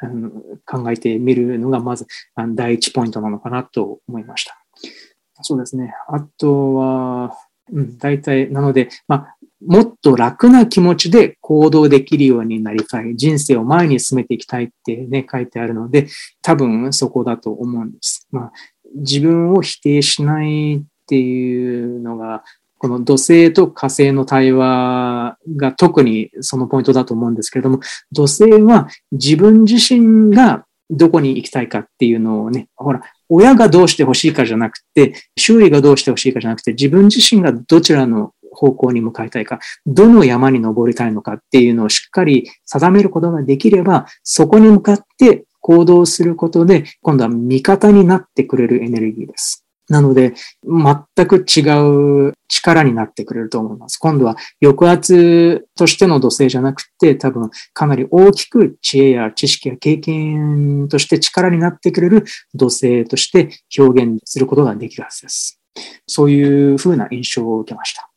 [0.01, 0.31] あの
[0.65, 2.07] 考えてみるのがまず
[2.55, 4.59] 第一ポイントなのかなと思いました。
[5.43, 5.95] そうですね。
[6.09, 7.37] あとは、
[7.73, 13.17] うん、大体、なので、まあ、もっと楽な気持ちで行動できるようになりたい。
[13.17, 16.09] 人生を前に進めていきたいってね、書いてあるので、
[16.43, 18.27] 多分そこだと思うんです。
[18.31, 18.53] まあ、
[18.95, 22.45] 自分を否定しないっていうのが、
[22.79, 27.81] この土星と火星の対話が特にそのポイントだと思うんですけれども、
[28.13, 49.68] 土星は自分自身がどこに行きたいかっていうのをね、ほら、親がどうしてほしいかじゃなくて、周囲がどうしてほしいかじゃなくて、自分自身がどちらの方向に向かいたいか、どの山に登りたいのかっていうのをしっかり定めることができれば、そこに向かって行動することで、今度は味方になってくれるエネルギーです。
[49.89, 50.35] なので、
[50.65, 53.99] 全く違う力になってくれると思います。
[53.99, 62.25] 今度は抑圧としての土星じゃなくて、多分かなり大きく知恵や知識や経験として力になってくれる
[62.55, 65.61] 土星として表現することができるはずです。
[66.07, 68.11] そういうふうな印象を受けました。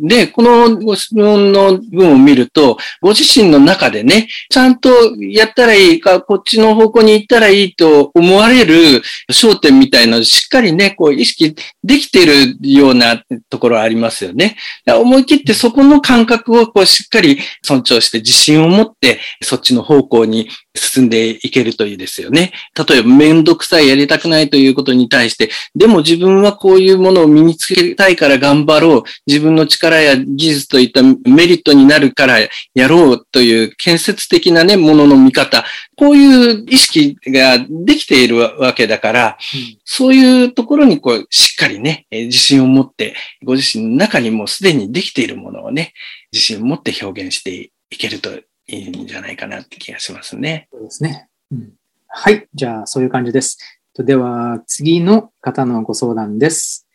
[0.00, 14.56] で、このご質問の文を見ると、ご自身の中でね、ちゃんとやったらいいか、こっちの方向に行ったらいいと思われる焦点みたいなしっかりね、こう意識できているようなところありますよね。
[14.86, 22.52] 思い切ってそこの感覚をこうしっかり尊重して自信を持ってそっちの方向に進んでいけるといいですよね。
[22.88, 29.02] 例えばめんどくさいやりたくないということに対して、でも自分はこういうものを身につけたいから頑張ろう。
[29.26, 32.38] 自分の力や技術といったメリットになるから
[32.74, 35.64] やろうという建設的なね、ものの見方。
[35.96, 45.92] こういう意識ができているわけだから、うん、そういうところにこう、しっかりね、自信を持って、ご自身の中にもうすでにできているものをね、
[46.32, 48.30] 自信を持って表現していけると
[48.68, 50.68] いいんじゃないかなって気がしますね。
[50.72, 51.28] そうですね。
[51.50, 51.72] うん、
[52.06, 52.46] はい。
[52.54, 53.58] じゃあ、そういう感じです。
[53.98, 56.86] では、次の方のご相談です。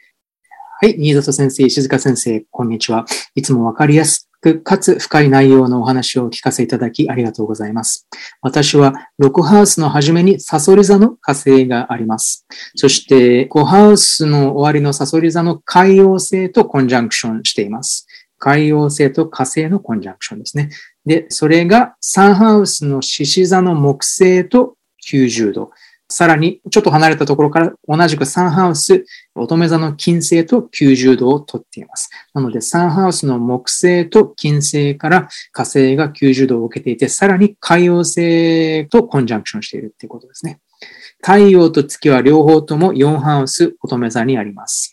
[0.80, 3.05] はい、新里先生、静香先生、こんにちは。
[3.36, 8.07] いつもわかりやすクかつ深い内容のお話をお聞かせいただきありがとうございます。
[8.41, 12.45] 私は6ハウスの初めにサソリ座の火星があります。
[12.76, 18.05] そして5ハウスの終わりのサソリ座の海洋星とコンジャンクションしています。
[18.38, 20.69] 海洋星と火星のコンジャンクションですね。
[21.06, 24.76] で、それが3ハウスの獅子座の木星と
[25.10, 25.72] 90度。
[26.10, 29.04] さらに、ちょっと離れたところから同じくサンハウス、
[29.36, 32.10] 乙女座の金星と90度をとっています。
[32.34, 40.60] なので、サンハウスの木星と金星から火星が90度を受けていて、さらに海洋星とコンジャンクションしているっていうことですね。
[41.22, 44.93] 太陽と月は両方とも4ハウス乙女座にあります。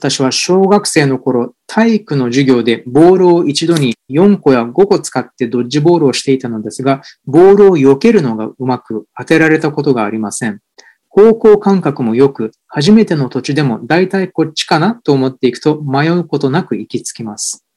[0.00, 10.60] 私は小学生の頃、体育の授業でボールを一度に4個や5個使ってドッジボールをしていたのですが、ボールを避けるのがうまく当てられたことがありません。
[11.08, 17.67] 方向感覚も良く、初めての土地でも大体こっちかなと思っていくと迷うことなく行き着きます。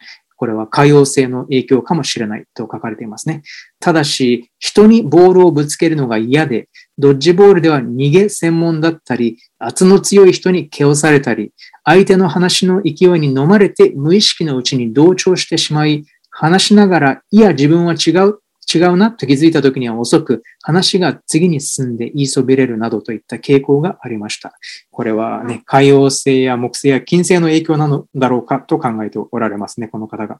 [0.42, 3.44] これは可用性の影響かもしれないと書かれていますね。
[3.80, 6.68] ただし、人にボールをぶつけるのが嫌で、
[6.98, 11.52] ドッジボールでは逃げ専門だったり、圧の強い人に蹴をされたり、
[11.84, 18.39] 相手の話の勢いに飲まれて無意識のうちに同調してしまい、話しながら、いや、自分は違う
[18.74, 24.54] 違うなと気づいた時には遅く、話が次に進んで言いそびれるなどといった傾向がありました。
[24.92, 30.40] これはね、海洋性や木星や金星の影響なのだろうかと考えておられますね、この方が。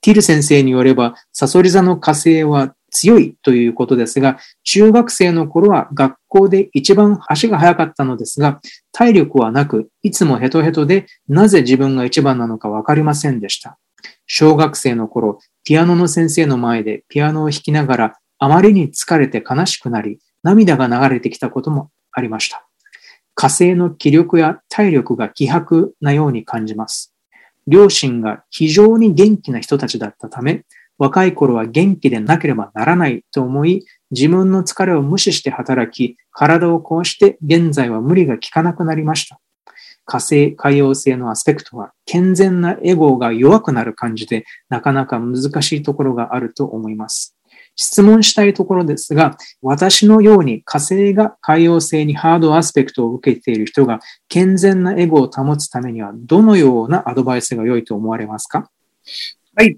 [0.00, 8.60] ティル先生によれば、サソリ座の火星は強いということですが、中学生の頃は学校で一番足が速かったのですが、
[8.92, 13.78] 体力はなく、いつもヘトヘトで、なぜ自分が一番なのかわかりませんでした。
[14.26, 22.68] 小学生の頃、ピアノの先生の前でピアノを弾きながらあまりに疲れて悲しくなり、涙が流れてきたこともありました。
[23.34, 27.12] 火星の気力や体力が希薄なように感じます。
[27.66, 30.64] 両親が非常に元気な人たちだったため、
[30.98, 39.40] 若い頃は元気でなければならないと思い、自分の疲れを無視して働き、体を壊して現在は無理が効かなくなりました。
[40.06, 47.36] 火星、海洋星のアスペクトは健全なエゴが弱くなる感じで、なかなか難しいところがあると思います。
[47.74, 58.70] 質問したいところですが、私のように火星が海洋星にハードアスペクトを受けている人が健全なエゴを保つためにはどのようなアドバイスが良いと思われますか？
[59.54, 59.76] はい。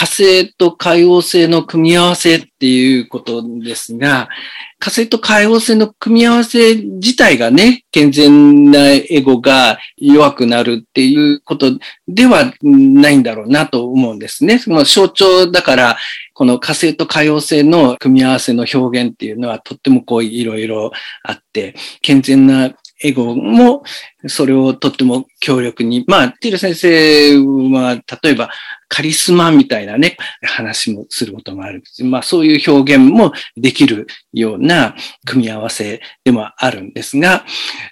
[0.00, 4.30] 火星と海王星の組み合わせっていうことですが、
[4.78, 11.78] 火星と海王星の組み合わせ自体がね、健全なエゴが弱くなるっていうこと
[12.08, 14.58] ではないんだろうなと思うんですね。
[14.58, 15.98] その象徴だから、
[16.32, 20.92] この火星と海王星の組み合わせの表現っていうのはとってもこういろいろ
[21.24, 22.72] あって、健全な
[23.02, 23.82] エゴも
[24.26, 27.38] それをとっても強力に、まあ、ティル先生
[27.72, 28.50] は、例えば、
[28.88, 31.82] カリスマみたいなね、話もすることもある。
[32.02, 37.44] まあ、そういう表現もできるような組み合わせでもあるんですが、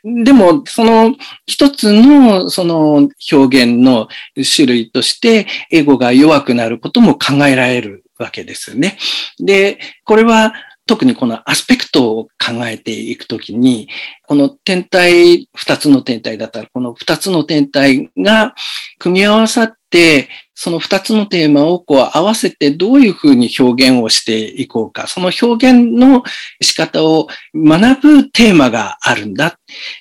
[0.05, 1.15] でも、その
[1.47, 4.09] 一つの、その表現の
[4.57, 8.99] 種類として、エゴが弱くなることも考えられるわけですね。
[9.39, 10.53] で、これは、
[10.89, 13.89] 特にこのアスペクトを考えていくときに、
[14.27, 18.55] この天体、二つの天体だったら、この二つの天体が
[18.99, 26.23] 組み合わさって、その二つのテーマをこう合わせてどういうふうに表現をしていこうか、その表現の
[26.63, 29.59] 仕方を学ぶテーマがあるんだ。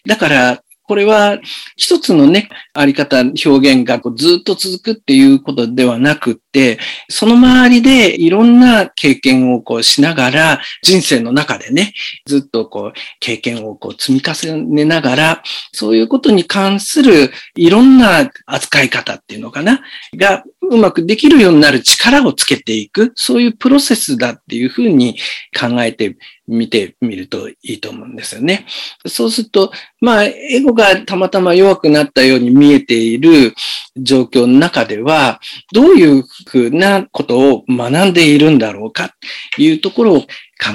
[0.08, 1.38] だから、これは
[1.76, 6.80] 一つのね、あり方、表現がこうずっと続くっていうことではなくって、
[7.10, 11.94] その周りでいろんな経験をこうしながら、人生の中でね、
[12.26, 19.82] ずっとこう経験をこう積み重ねながら、そういうことに関するいろんな扱い方っていうのかな、
[20.16, 25.18] がうまくできるようになる力をつけていく、そういうプロセスだっていうふうに
[25.58, 26.18] 考えて
[26.48, 28.66] みてみるといいと思うんですよね。
[29.06, 29.72] そうすると、
[30.02, 33.54] まあ、エゴがたまたま弱くなったように見えている
[33.98, 35.40] 状況の中では、
[35.74, 39.14] どういうふうなことを学んでいるんだろうか
[39.56, 40.28] というところを考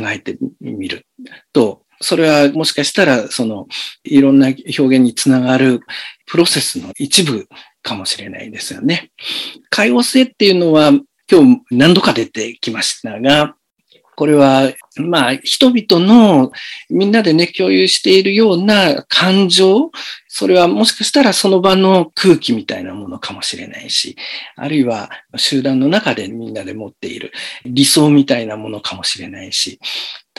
[0.06, 1.06] えてみる
[1.52, 3.68] と、それはもしかしたら、その、
[4.02, 5.80] いろんな表現につながる
[6.26, 7.46] プロセスの一部
[7.82, 9.10] かもしれないですよね。
[9.70, 10.92] 海王性っていうのは
[11.30, 13.54] 今日何度か出てきましたが、
[14.14, 16.52] これは、まあ、人々の
[16.90, 19.90] みんなでね、共有しているような感情、
[20.28, 24.16] それはもしかしたらその場の空気みたいなものかもしれないし、
[24.56, 27.32] あるいは集団の中でみんなで持っている
[27.64, 29.78] 理想みたいなものかもしれないし、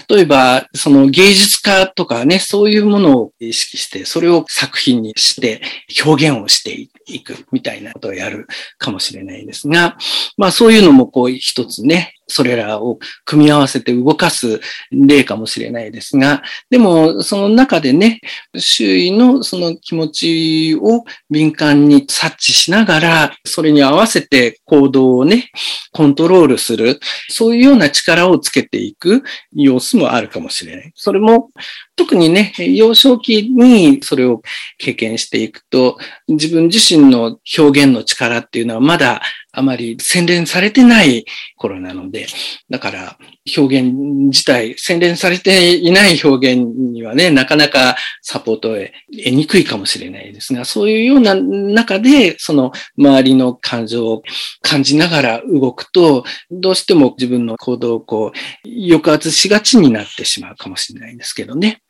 [0.09, 5.61] 例えば、その芸術家とかね、そういうものを意識して、それを作品にして
[6.03, 8.47] 表現をしていくみたいなことをやる
[8.79, 9.97] かもしれないですが、
[10.37, 14.61] まあそういうのもこう一つね、それらを組み合わせて動かす
[14.91, 18.21] 例かもしれないですが、でもその中でね、
[18.57, 25.51] 周囲のその気持ちを敏感に察知しながら、それに合わせて行動をね、
[25.91, 26.99] コントロールする、
[27.29, 30.91] そういうような力をつけていく様子もあるかもしれない。
[30.95, 31.51] それも
[31.95, 34.41] 特にね、幼少期にそれを
[34.77, 35.97] 経験していくと、
[36.27, 39.21] 自分自身の表現の力っていうのはまだ
[39.55, 41.25] あまり洗練されてない
[41.57, 42.25] 頃なので、
[42.71, 43.17] だから
[43.55, 48.91] 表現自体、洗練されていない表現にはね、なかなかサポートを得
[49.29, 54.23] にくいかもしれないですが、そういうような中で、その周りの感情を
[54.63, 58.31] 感じながら動くと、どうしても自分の行動をこ
[58.65, 61.83] う、抑圧しがちになってしまうかもしれないんですけどね。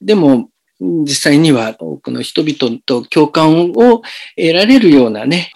[0.00, 0.48] でも、
[0.80, 4.02] 実際には多くの人々と共感を
[4.36, 5.52] 得られるようなね、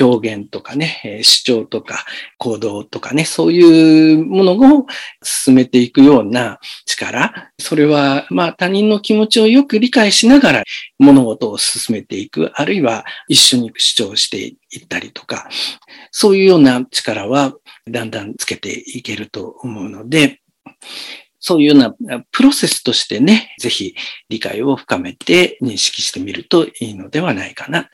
[0.00, 2.04] 表現とかね、主張とか
[2.38, 4.86] 行動とかね、そういうものを
[5.22, 10.64] 進めていくような力、それはまあ他人の気持ちをよく理解しながら
[10.98, 15.48] 物事を進めていく、あるいは一緒に主張していったりとか、
[16.12, 17.52] そういうような力は
[17.90, 20.40] だんだんつけていけると思うので、
[21.40, 23.94] そういうようなプロセスとしてね、ぜひ
[24.28, 27.84] 理解を深めて認識してみるといいのではないかな、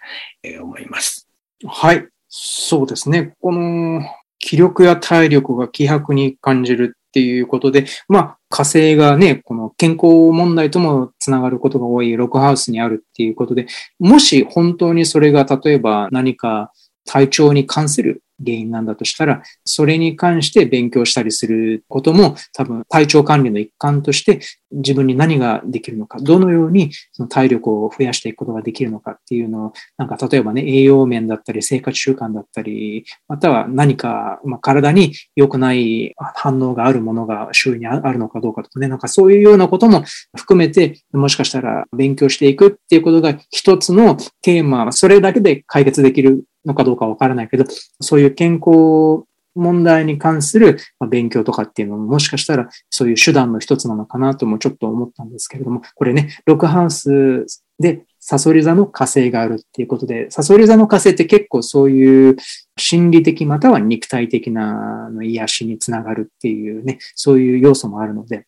[0.42, 1.28] と思います。
[1.66, 2.06] はい。
[2.28, 3.34] そうですね。
[3.40, 4.02] この
[4.38, 13.66] 気力や体力が希薄に感じるっていうことで、まあ火星がね、この健康問題ともつながることが多いロックハウスにあるっていうことで、
[14.00, 16.72] もし本当にそれが例えば何か
[17.04, 24.40] 体調に関する原因なんだとしたら、それに関して勉強したりすることも多分体調管理の一環として
[24.72, 40.04] 自分に何ができるのか、どのようにその体力を増やしていくことができるのかっていうのを、なんか例えばね、栄養面だったり生活習慣だったり、または何か、まあ、体に良くない反応があるものが周囲にあるのかどうかとかね、なんかそういうようなことも
[40.36, 47.64] 含めて、もしかしたら勉強していくっていうことが一つのテーマ、それだけで解決できるのかどうかわからないけど、
[48.00, 57.46] そういう健康問題に関する勉強とかっていうのももしかしたらそういう手段の一つなのかなともちょっと思ったんですけれども、これね、ロックハウス
[57.78, 62.36] でサソリ座の火星があるっていうことで、サソリ座の火星って結構そういう
[62.78, 68.46] 心理的または肉体的な癒しにつながるっていうね、そういう要素もあるので、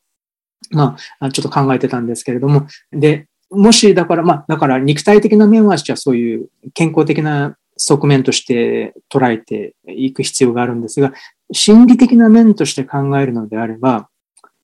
[0.71, 11.12] まあ、ちょっと考えてたんですけれども、で、もしだから、まあ、だから肉体的な面はじゃあそういう健康的な側面として捉えていく必要があるんですが、
[11.53, 14.09] 心理的な面として考えるのであれば、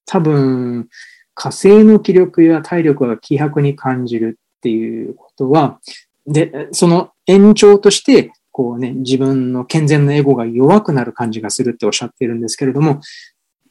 [0.07, 0.89] 多分、
[1.35, 5.81] 火星の気力や体力が希薄に感じるっていうことは、
[6.27, 13.01] で、その延長として、こうね、自分の健全なエゴが弱くなる感じがするっておっしゃっているんですけれども、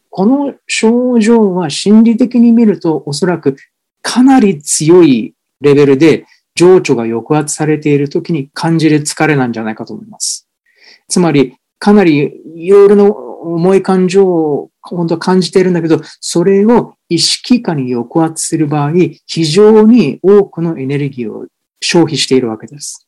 [0.09, 3.55] この症状は心理的に見るとおそらく
[4.01, 6.25] かなり強いレベルで
[6.61, 10.47] 情緒が抑圧されている時に感じる疲れなんじゃないかと思います。
[11.07, 18.91] つまり、かなりいろいろな重い感情を本当は感じているんだけど、それを意識下に抑圧する場合、
[19.25, 21.47] 非常に多くのエネルギーを
[21.81, 23.07] 消費しているわけです。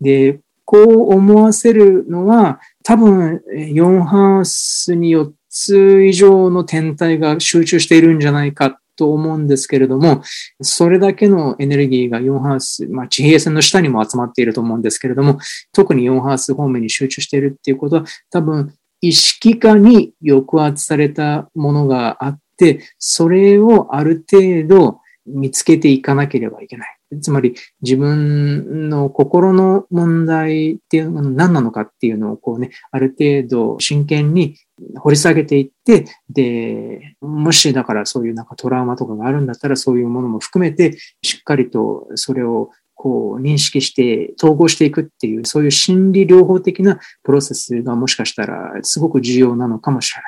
[0.00, 10.22] で、こう思わせるのは、多分4ハウスに4つ以上の天体が集中しているんじゃないかと思うんですけれども、
[10.60, 15.38] それだけのエネルギーが4ハウス、まあ、地平線の下にも集まっていると思うんですけれども、
[15.72, 26.99] 特に4ハウス方面に集中しているっていうことは、多分意識化に抑圧されたものがあって、それをある程度見つけていかなければいけない。
[27.20, 34.56] つまり自分の心の問題っていうのは何なのかっていうのをこうね、ある程度真剣に
[34.96, 50.20] 掘り下げていって、で、もしだからそういうなんかトラウマとかがあるんだったらそういうものも含めてしっかりとそれをこう認識して統合していくっていう、そういう心理療法的なプロセスがもしかしたらすごく重要なのかもしれ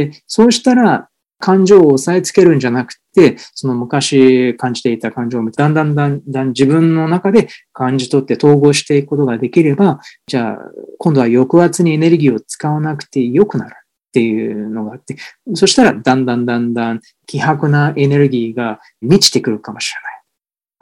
[0.00, 0.10] ない。
[0.10, 1.07] で、そうしたら
[1.38, 10.58] 感情を抑えつけるんじゃなくて、その昔感じていた感情をだんだんだんだん自分の中で感じ取って統合していくことができれば、じゃあ
[10.98, 15.16] 今度は抑圧にエネルギーを使わなくて良くなるっていうのがあって、
[15.54, 20.18] そしたらだんだんだんだん希薄なエネルギーが満ちてくるかもしれない。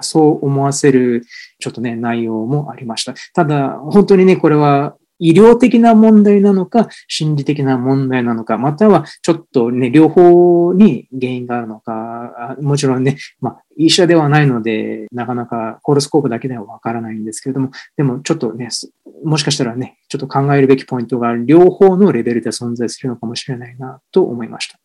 [0.00, 1.24] そう思わせる
[1.59, 3.14] ちょっとね、内容もありました。
[3.34, 18.68] ただ、本当にね、これは医療的な問題なのか、心理的な問題なのか、またはちょっとね、両方に原因があるのか、もちろんね、まあ、医者ではないので、なかなかコールスコープだけではわからないんですけれども、でもちょっとね、
[19.24, 24.78] もしかしたらね、ちょっと考えるべきポイントが両方のレベルで存在するのかもしれないなと思いました。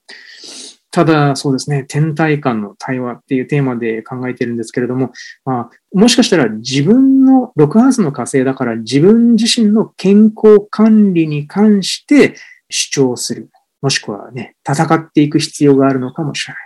[0.91, 5.11] ただ、そうですね、天体観の対話っていうテーマで考えてるんですけれども、
[5.45, 12.35] まあ、もしかしたら自分の6ハウスの火星だから自分自身の健康管理に関して
[12.69, 13.49] 主張する。
[13.81, 16.63] もしくはね、戦っていく必要があるのかもしれない。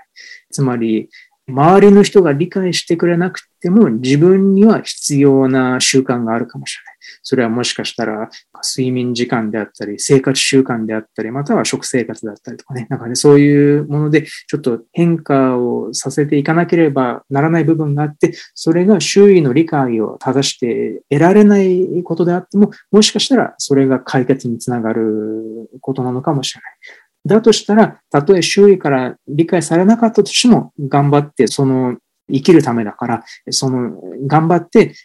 [0.51, 1.09] つまり、
[1.47, 6.95] 周りの人が理解してくれなくても自分には必要な習慣があるかもしれない。
[7.21, 8.29] それはもしかしたら
[8.63, 27.04] 睡眠時間であったり、生活習慣であったり、または食生活だったりとかね、なんかね、そういうものでちょっと変化をさせていかなければならない部分があって、それが周囲の理解を正して得られないことであっても、もしかしたらそれが解決につながることなのかもしれない。
[27.25, 31.97] だとしたら、たとえ周囲から理解されなかったとしても、頑張って、その、
[32.31, 34.95] 生きるためだから、その、頑張って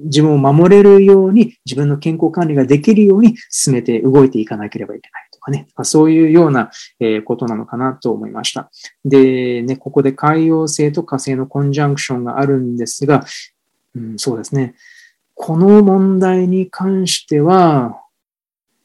[0.00, 5.66] 自分を守れるように、自分の健康管理ができるように進めて動いていかなければいけないとかね。
[5.82, 6.70] そういうような
[7.00, 8.70] えことなのかなと思いました。
[9.04, 13.24] で、ね、ここで海洋星と火星のコンジャンクションがあるんですが、
[13.94, 14.74] うん、そうですね。
[15.34, 18.02] この問題に関しては、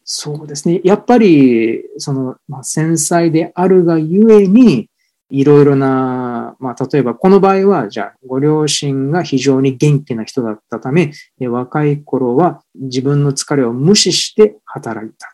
[0.06, 0.82] そうですね。
[0.84, 4.90] やっぱり、その、まあ、繊細であるがゆえに、
[5.30, 15.30] いろいろな、まあ、例えばこの場合は、じゃあ、ご両親が非常に元気な人だったため、若い頃は自分の疲れを無視して働いたっ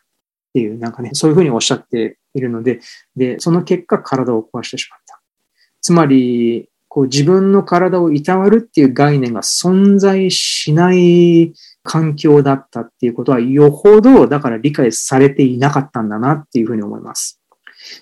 [0.53, 2.79] ていう、なんかね、そういうふうにおっしゃっているので、
[3.15, 5.19] で、その結果体を壊してしまった。
[5.81, 11.53] つまり、こう自分の体をいたわるっていう概念が存在しない
[11.83, 17.39] 環境だったっていうことは、よほどだから理解されていなかったんだなっていうふうに思います。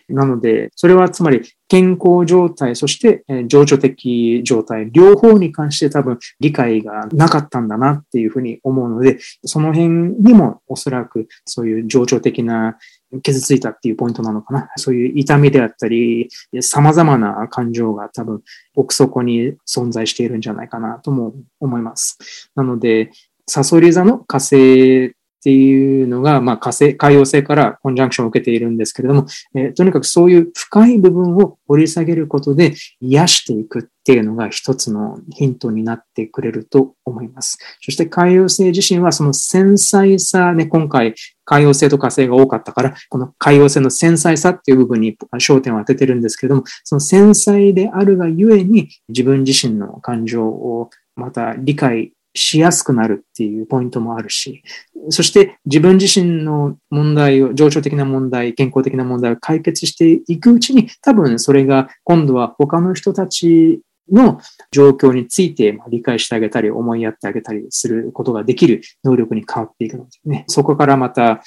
[0.10, 12.78] なので、それはつまり健康状態、そして情緒的状態、両方に関して多分理解がなかったんだなっていうふうに思うので、その辺にもおそらくそういう情緒的な
[13.22, 14.70] 傷ついたっていうポイントなのかな。
[14.78, 16.30] そういう痛みであったり、
[16.62, 18.42] 様々な感情が多分
[18.76, 22.50] 奥底に存在しているんじゃないかなとも思います。
[22.56, 23.12] なので、
[23.48, 37.60] サソリ座の火星っていうのが、まあ、火星、海洋星からコンジャンクションを受けているんですけれども、えー、とにかくそういう深い部分を掘り下げることで癒していくっていうのが一つのヒントになってくれると思います。
[37.82, 41.14] そして海洋星自身はその繊細さね、今回
[41.46, 54.64] 海洋星と火星が多かったから、この海洋星の繊細さっていう部分に焦点を当ててるんですけれども、その繊細であるがゆえに自分自身の感情をまた理解しやすくなるっていうポイントもあるし、
[55.10, 63.82] そして自分自身の問題を、情緒的な問題、健康的な問題を解決していくうちに、多分それが今度は他の人たち
[64.12, 64.40] の
[64.72, 70.46] 状況について理解してあげたり、思いやってあげたりすることができる能力に変わっていくのでね。
[70.48, 71.42] そこからまた、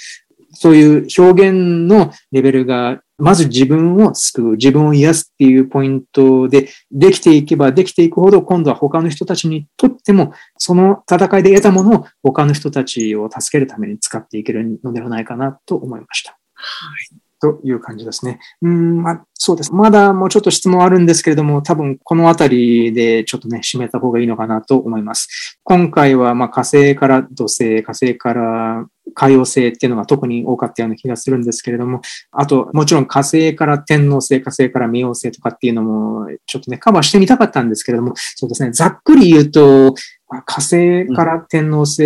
[0.53, 16.39] そういう表現のレベルがまず自分を救う、自分を癒すっていうポイントでできていけばできていくほど、今度は他の人たちにとっても、その戦いで得たものを他の人たちを助けるために使っていけるのではないかなと思いました。
[16.55, 17.21] はい。
[17.41, 18.39] という感じですね。
[18.61, 19.73] うん、まあ、そうです。
[19.73, 25.59] まだもうちょっと質問あるんですけれども、多分このあたりでちょっとね、締めた方がいいのかなと思います。
[25.65, 32.01] 今回は、まあ、火星から土星、火星から海洋星っていうのが特に多かったような気がするんですけれども、
[32.33, 39.95] あと、もちろん火星から天王星、火星から冥王星とかっていうのも、ちょっとね、カバーしてみたかったんですけれども、そうですね、ざっくり言うと、
[40.45, 42.03] 火星から天王星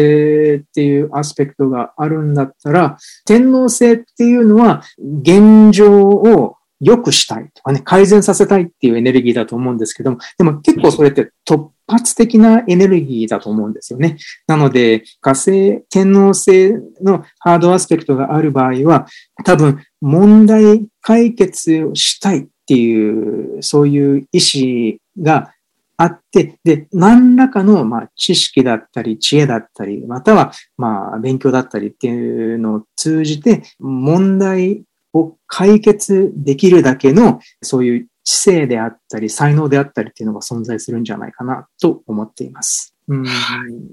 [0.56, 2.96] っていうアスペクトがあるんだったら、
[3.26, 4.82] 天王星っていうのは
[5.22, 14.18] 現状を良くしたいとかね、改善させたいっていうエネルギーだと思うんですけども、でも結構それって突発的なエネルギーだと思うんですよね。
[14.46, 16.72] なので、火星、天王星
[17.02, 19.06] のハードアスペクトがある場合は、
[19.44, 25.54] 多分問題解決をしたいっていう、そういう意思が
[25.96, 34.84] あって、で、何らかの、まあ、知識だったり、知恵だったり、または、まあ、勉強だったりっていうのを通じて、問題
[35.14, 42.94] を解決できるだけの、そういう知性であったり、才能であったりっていうのが存在するんじゃないかなと思っています。
[43.06, 43.24] うん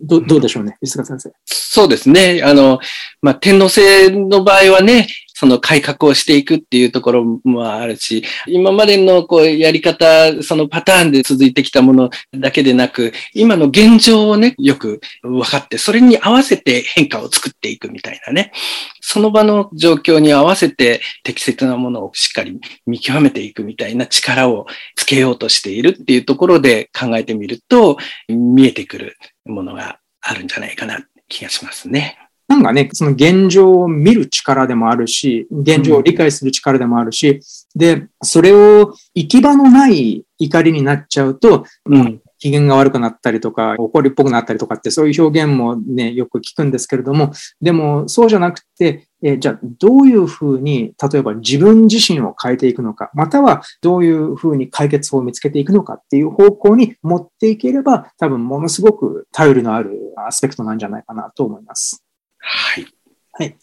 [0.03, 1.31] どどうでしょうね、石塚先生。
[1.45, 2.41] そうですね。
[2.43, 2.79] あの、
[3.21, 5.07] まあ、天皇制の場合はね、
[5.41, 18.51] その改革をしていくっていうところもあるし、今までのこうやり方、そのパターンで続いてきたものだけでなく、今の現状をね、よく分かって、それに合わせて変化を作っていくみたいなね。
[19.01, 32.19] その場の状況に合わせて適切なものをしっかり見極めていくみたいな力をつけようとしているっていうところで考えてみると、見えてくるものがあるんじゃないかな気がしますね。
[32.51, 37.41] なんかね、その現状を見る力でもあるし、現状を理解する力でもあるし、うん、
[37.79, 47.31] で、それを行き場のない怒りになっちゃうと、うん、機嫌が悪くなったりとか、怒りっぽくなったりとかって、そういう表現もね、よく聞くんですけれども、
[47.61, 59.97] でも、そうじゃなくて、えじゃあ、どういうふうに、例えば自分自身を変えていくのか、またはどういうふうに解決法を見つけていくのかっていう方向に持っていければ、多分ものすごく頼りのある
[60.27, 62.03] アスペクトなんじゃないかなと思います。
[62.41, 62.85] はい。
[63.33, 63.57] はい。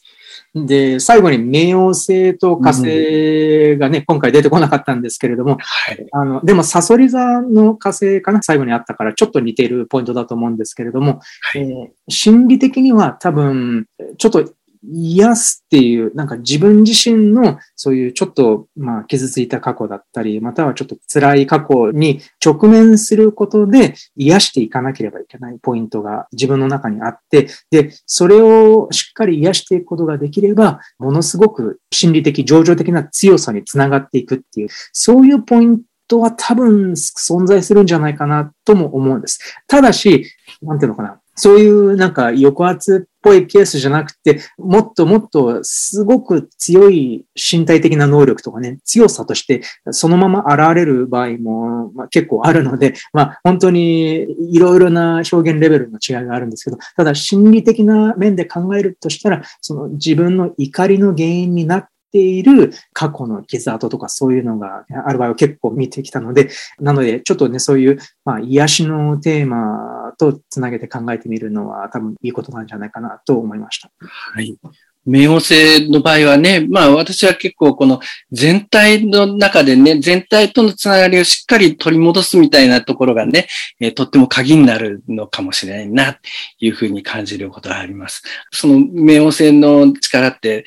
[0.55, 8.43] で、最後に冥王星と火星がね、うん、今回出てこなかったんですけれども、はい、あの、でもサソリ座の火星かな？
[8.43, 11.20] 最後にあったからちょっと似ているポイントだと思うんですけれども、
[11.53, 14.53] はい、えー、心理的には多分、ちょっと
[14.91, 39.39] 癒すっていう、なんか自分自身のそういうちょっと、まあ、傷ついた過去だったり、またはちょっと辛い過去に直面することで癒していかなければいけないポイントが自分の中にあって、で、それをしっかり癒していくことができれば、ものすごく心理的、情状的な強さにつながっていくっていう、そういうポイントは多分存在するんじゃないかなとも思うんです。
[39.66, 40.26] ただし、
[40.62, 41.20] なんていうのかな。
[41.39, 49.62] そういうなんか抑圧っぽいケースじゃなくて、もっともっとすごく強い身体的な能力とかね、強さとして
[49.93, 66.51] そのまま現れる場合も、ま、結構あるので、 まあ本当にいろいろな表現レベルの違いがあるんですけど、ただ心理的な面で考えるとしたら、その自分の怒りの原因になっている過去の傷跡とかそういうのがある場合は結構見てきたので、
[66.81, 73.91] なのでちょっとね、そういう、まあ、癒しのテーマとつなげて考えてみるのは多分いいことなんじゃないかなと思いました。
[74.01, 74.59] はい。
[75.07, 83.47] 冥王星の場合はね、まあ私は結構この全体の中でね、全体とのつながりをしっかり取り戻すみたいなところがね、
[83.81, 86.21] えー、とっても鍵になるのかもしれないな、と
[86.61, 88.23] いうふうに感じることがあります。
[88.53, 90.65] その冥王星の力って、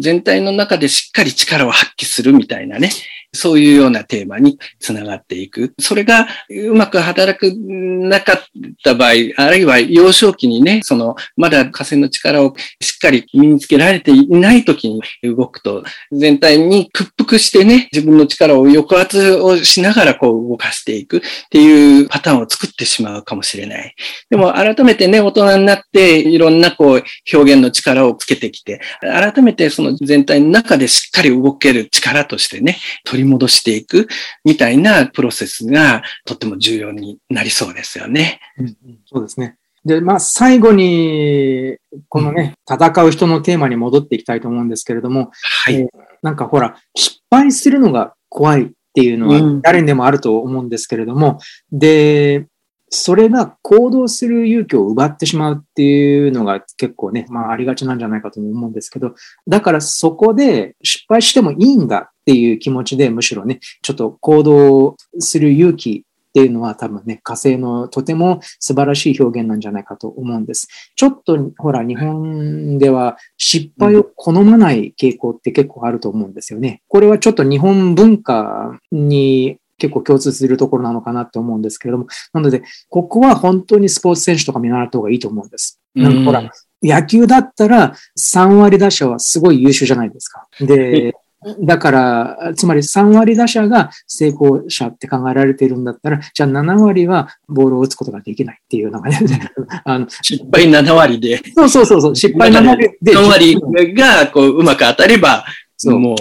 [0.00, 2.90] 全体の中でしっかり力を発揮するみたいなね、
[3.34, 5.74] そういうようなテーマにつながっていく。
[5.78, 8.42] それがうまく働くなかっ
[8.84, 21.20] た場合、あるいは幼少期にね、その、まだ火星の力をしっかり身につけられていない時に動くと、全体に屈服してね、自分の力を抑圧をしながらこう動かしていくっ
[21.50, 23.94] ていうパターンを作ってしまうかもしれない。
[24.28, 34.08] でも改めてね、大人になっていろんなこう表現の力をつけてきて、改めてその全体の中でしっかり動ける力としてね、取りり戻していく
[34.44, 38.40] みたいなプロセスがとっても重要になりそうですよね。
[38.58, 39.56] うん、そうですね。
[39.84, 41.76] で、まあ、最後に、
[42.08, 45.32] このね、戦う人のテーマに戻っていきたいと思うんですけれども、
[45.64, 45.74] はい。
[45.74, 45.88] えー、
[46.22, 51.40] なんかほら、失敗するのが怖いっていうのは誰にでもあると思うんですけれども、
[51.72, 52.46] うん、で、
[52.94, 59.14] それが行動する勇気を奪ってしまうっていうのが結構ね、まあありがちなんじゃないかと思うんですけど、
[59.48, 70.68] だからそこで失敗してもいいんだっていう気持ちでむしろね、ちょっと行動する勇気っていうのは多分ね、火星のとても素晴らしい表現なんじゃないかと思うんです。
[70.94, 76.82] ちょっとほら、日本では失敗を好まない傾向って結構あると思うんですよね。
[76.88, 85.80] これはちょっと日本文化に結構共通するところなのかなと思うんですけれども、なので、ここは本当にスポーツ選手とか見習った方がいいと思うんです。
[85.94, 86.50] なんかほら、
[86.82, 90.46] 野球だったら3割打者はすごい優秀じゃないですか。
[90.60, 91.14] で、
[91.60, 99.18] だから、つまり3割打者が成功者って考えられているんだったら、じゃあ7割はボールを打つことができないっていうのがね、
[99.84, 101.40] あの失敗7割で。
[101.54, 103.16] そうそうそうそう、失敗7割で。
[103.16, 105.44] 4割がこううまく当たれば、
[105.84, 106.16] もう、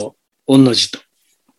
[0.47, 0.99] 御の字と。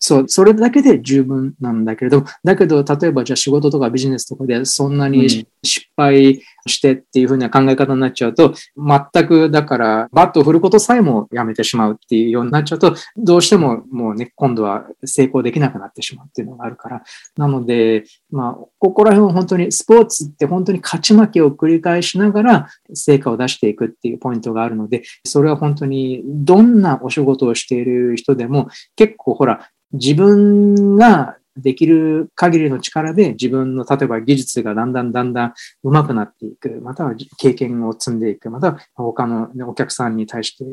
[0.05, 17.05] そう、それだけで十分なんだけれども、だけど、例えばじゃあ仕事とかビジネスとかでそんなに失敗してっていうふうな考え方になっちゃうと、全くだからバットを振ることさえもやめてしまうっていうようになっちゃうと、どうしてももうね、今度は成功できなくなってしまうっていうのがあるから。
[17.37, 40.65] なので、まあ、ここら辺は本当にスポーツって本当に勝ち負けを繰り返しながら成果を出していくっていうポイントがあるので、それは本当にどんなお仕事をしている人でも結構ほら、自分ができる限りの力で自分の、例えば技術がだんだんだんだん上手くなっていく、または経験を積んでいく、または他のお客さんに対して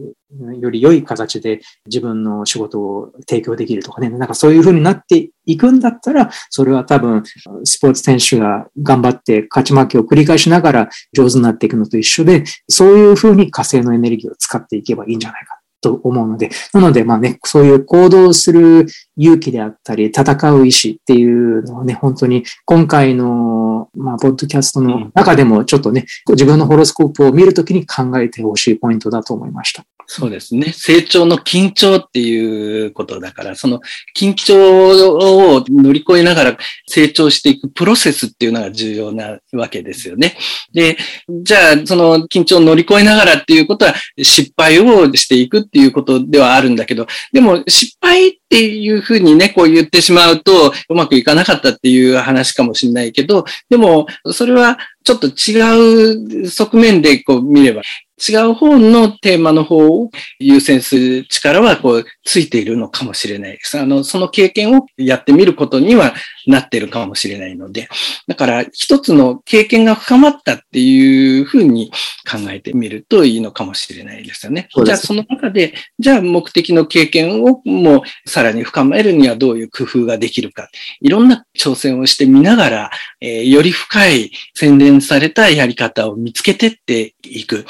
[0.60, 7.24] より良い形で自分の仕事を提供できるとかね、なんかそういう風になっていくんだったら、それは多分、
[7.66, 18.86] スポーツ選手が頑張って勝ち負けを繰り返しながら上手になっていくのと一緒で、そういう風に火星のエネルギーを使っていけばいいんじゃないかと思うので、なので、まあね、そういう行動する
[19.18, 29.84] 勇気であったり、戦う意志っていうのはね、本当に今回の、まあ、ポッドキャストの中でもちょっとね、自分のホロスコープを見るときに考えてほしいポイントだと思いました。
[30.12, 30.74] そうですね。
[30.74, 33.80] 成長の緊張っていうことだから、その
[34.18, 36.58] 緊張を乗り越えながら
[36.88, 40.36] 成長していくプロセスっていうのが重要なわけですよね。
[40.74, 40.98] で、
[41.44, 57.84] じゃあ、その緊張を乗り越えながらっていうことは失敗をしていくっていうことではあるんだけど、でも失敗っていうふうにね、こう言ってしまうとうまくいかなかったっていう話かもしれないけど、でもそれはちょっと違う側面でこう見れば
[58.20, 60.10] 違う方のテーマの方を
[60.40, 63.80] 優先する力はこうついているのかもしれないです。
[63.80, 66.14] あの、その経験をやってみることには
[66.48, 67.90] なってるかもしれないので、
[68.28, 71.92] だから一つの経験が深まったっていうふうに
[72.30, 74.70] 考えてみるといいのかもしれないですよね。
[74.86, 80.70] じゃあその中で、じゃあ目的の経験をもうさらに深めるにはどういう工夫ができるか。
[81.02, 87.66] いろんな挑戦をしてみながら、えー、より深い洗練されたやり方を見つけてっていく。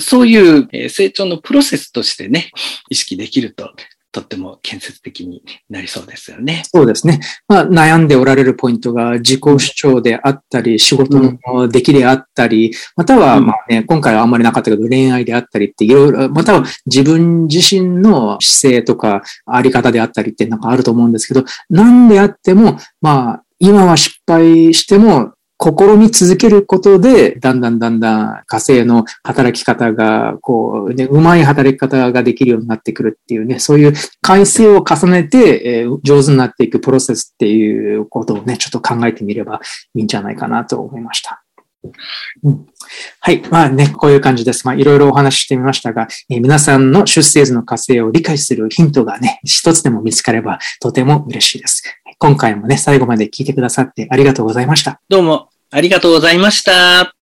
[0.00, 2.50] そういう成長のプロセスとしてね、
[2.88, 3.74] 意識できると、
[4.14, 6.62] とっても建設的になりそうですよね。
[6.72, 7.18] そうですね。
[7.48, 39.60] まあ、悩んでおられるポイントが自己主張であったり、仕事の出来であったり、または、まあね、今回はあんまりなかったけど、恋愛であったりっていろいろ、または自分自身の姿勢とか、あり方であったりってなんかあると思うんですけど、なんであっても、まあ、今は失敗しても、試み続けることで、だんだんだんだん火星の働き方が、こう、ね、うまい働き方ができるようになってくるっていうね、そういう改正を重ねて、えー、上手になっていくプロセスっていうことをね、ちょっと考えてみれば
[39.94, 41.44] いいんじゃないかなと思いました。
[42.42, 42.66] うん、
[43.20, 43.42] はい。
[43.50, 44.66] まあね、こういう感じです。
[44.66, 51.82] まあいろいろお話ししてみましたが、えー、皆さんの出生図の火星を理解するヒントがね、一つでも見つかればとても嬉しいです。
[52.18, 55.00] 今回もね、最後まで聞いてくださってありがとうございました。
[55.08, 57.12] どうもありがとうございました。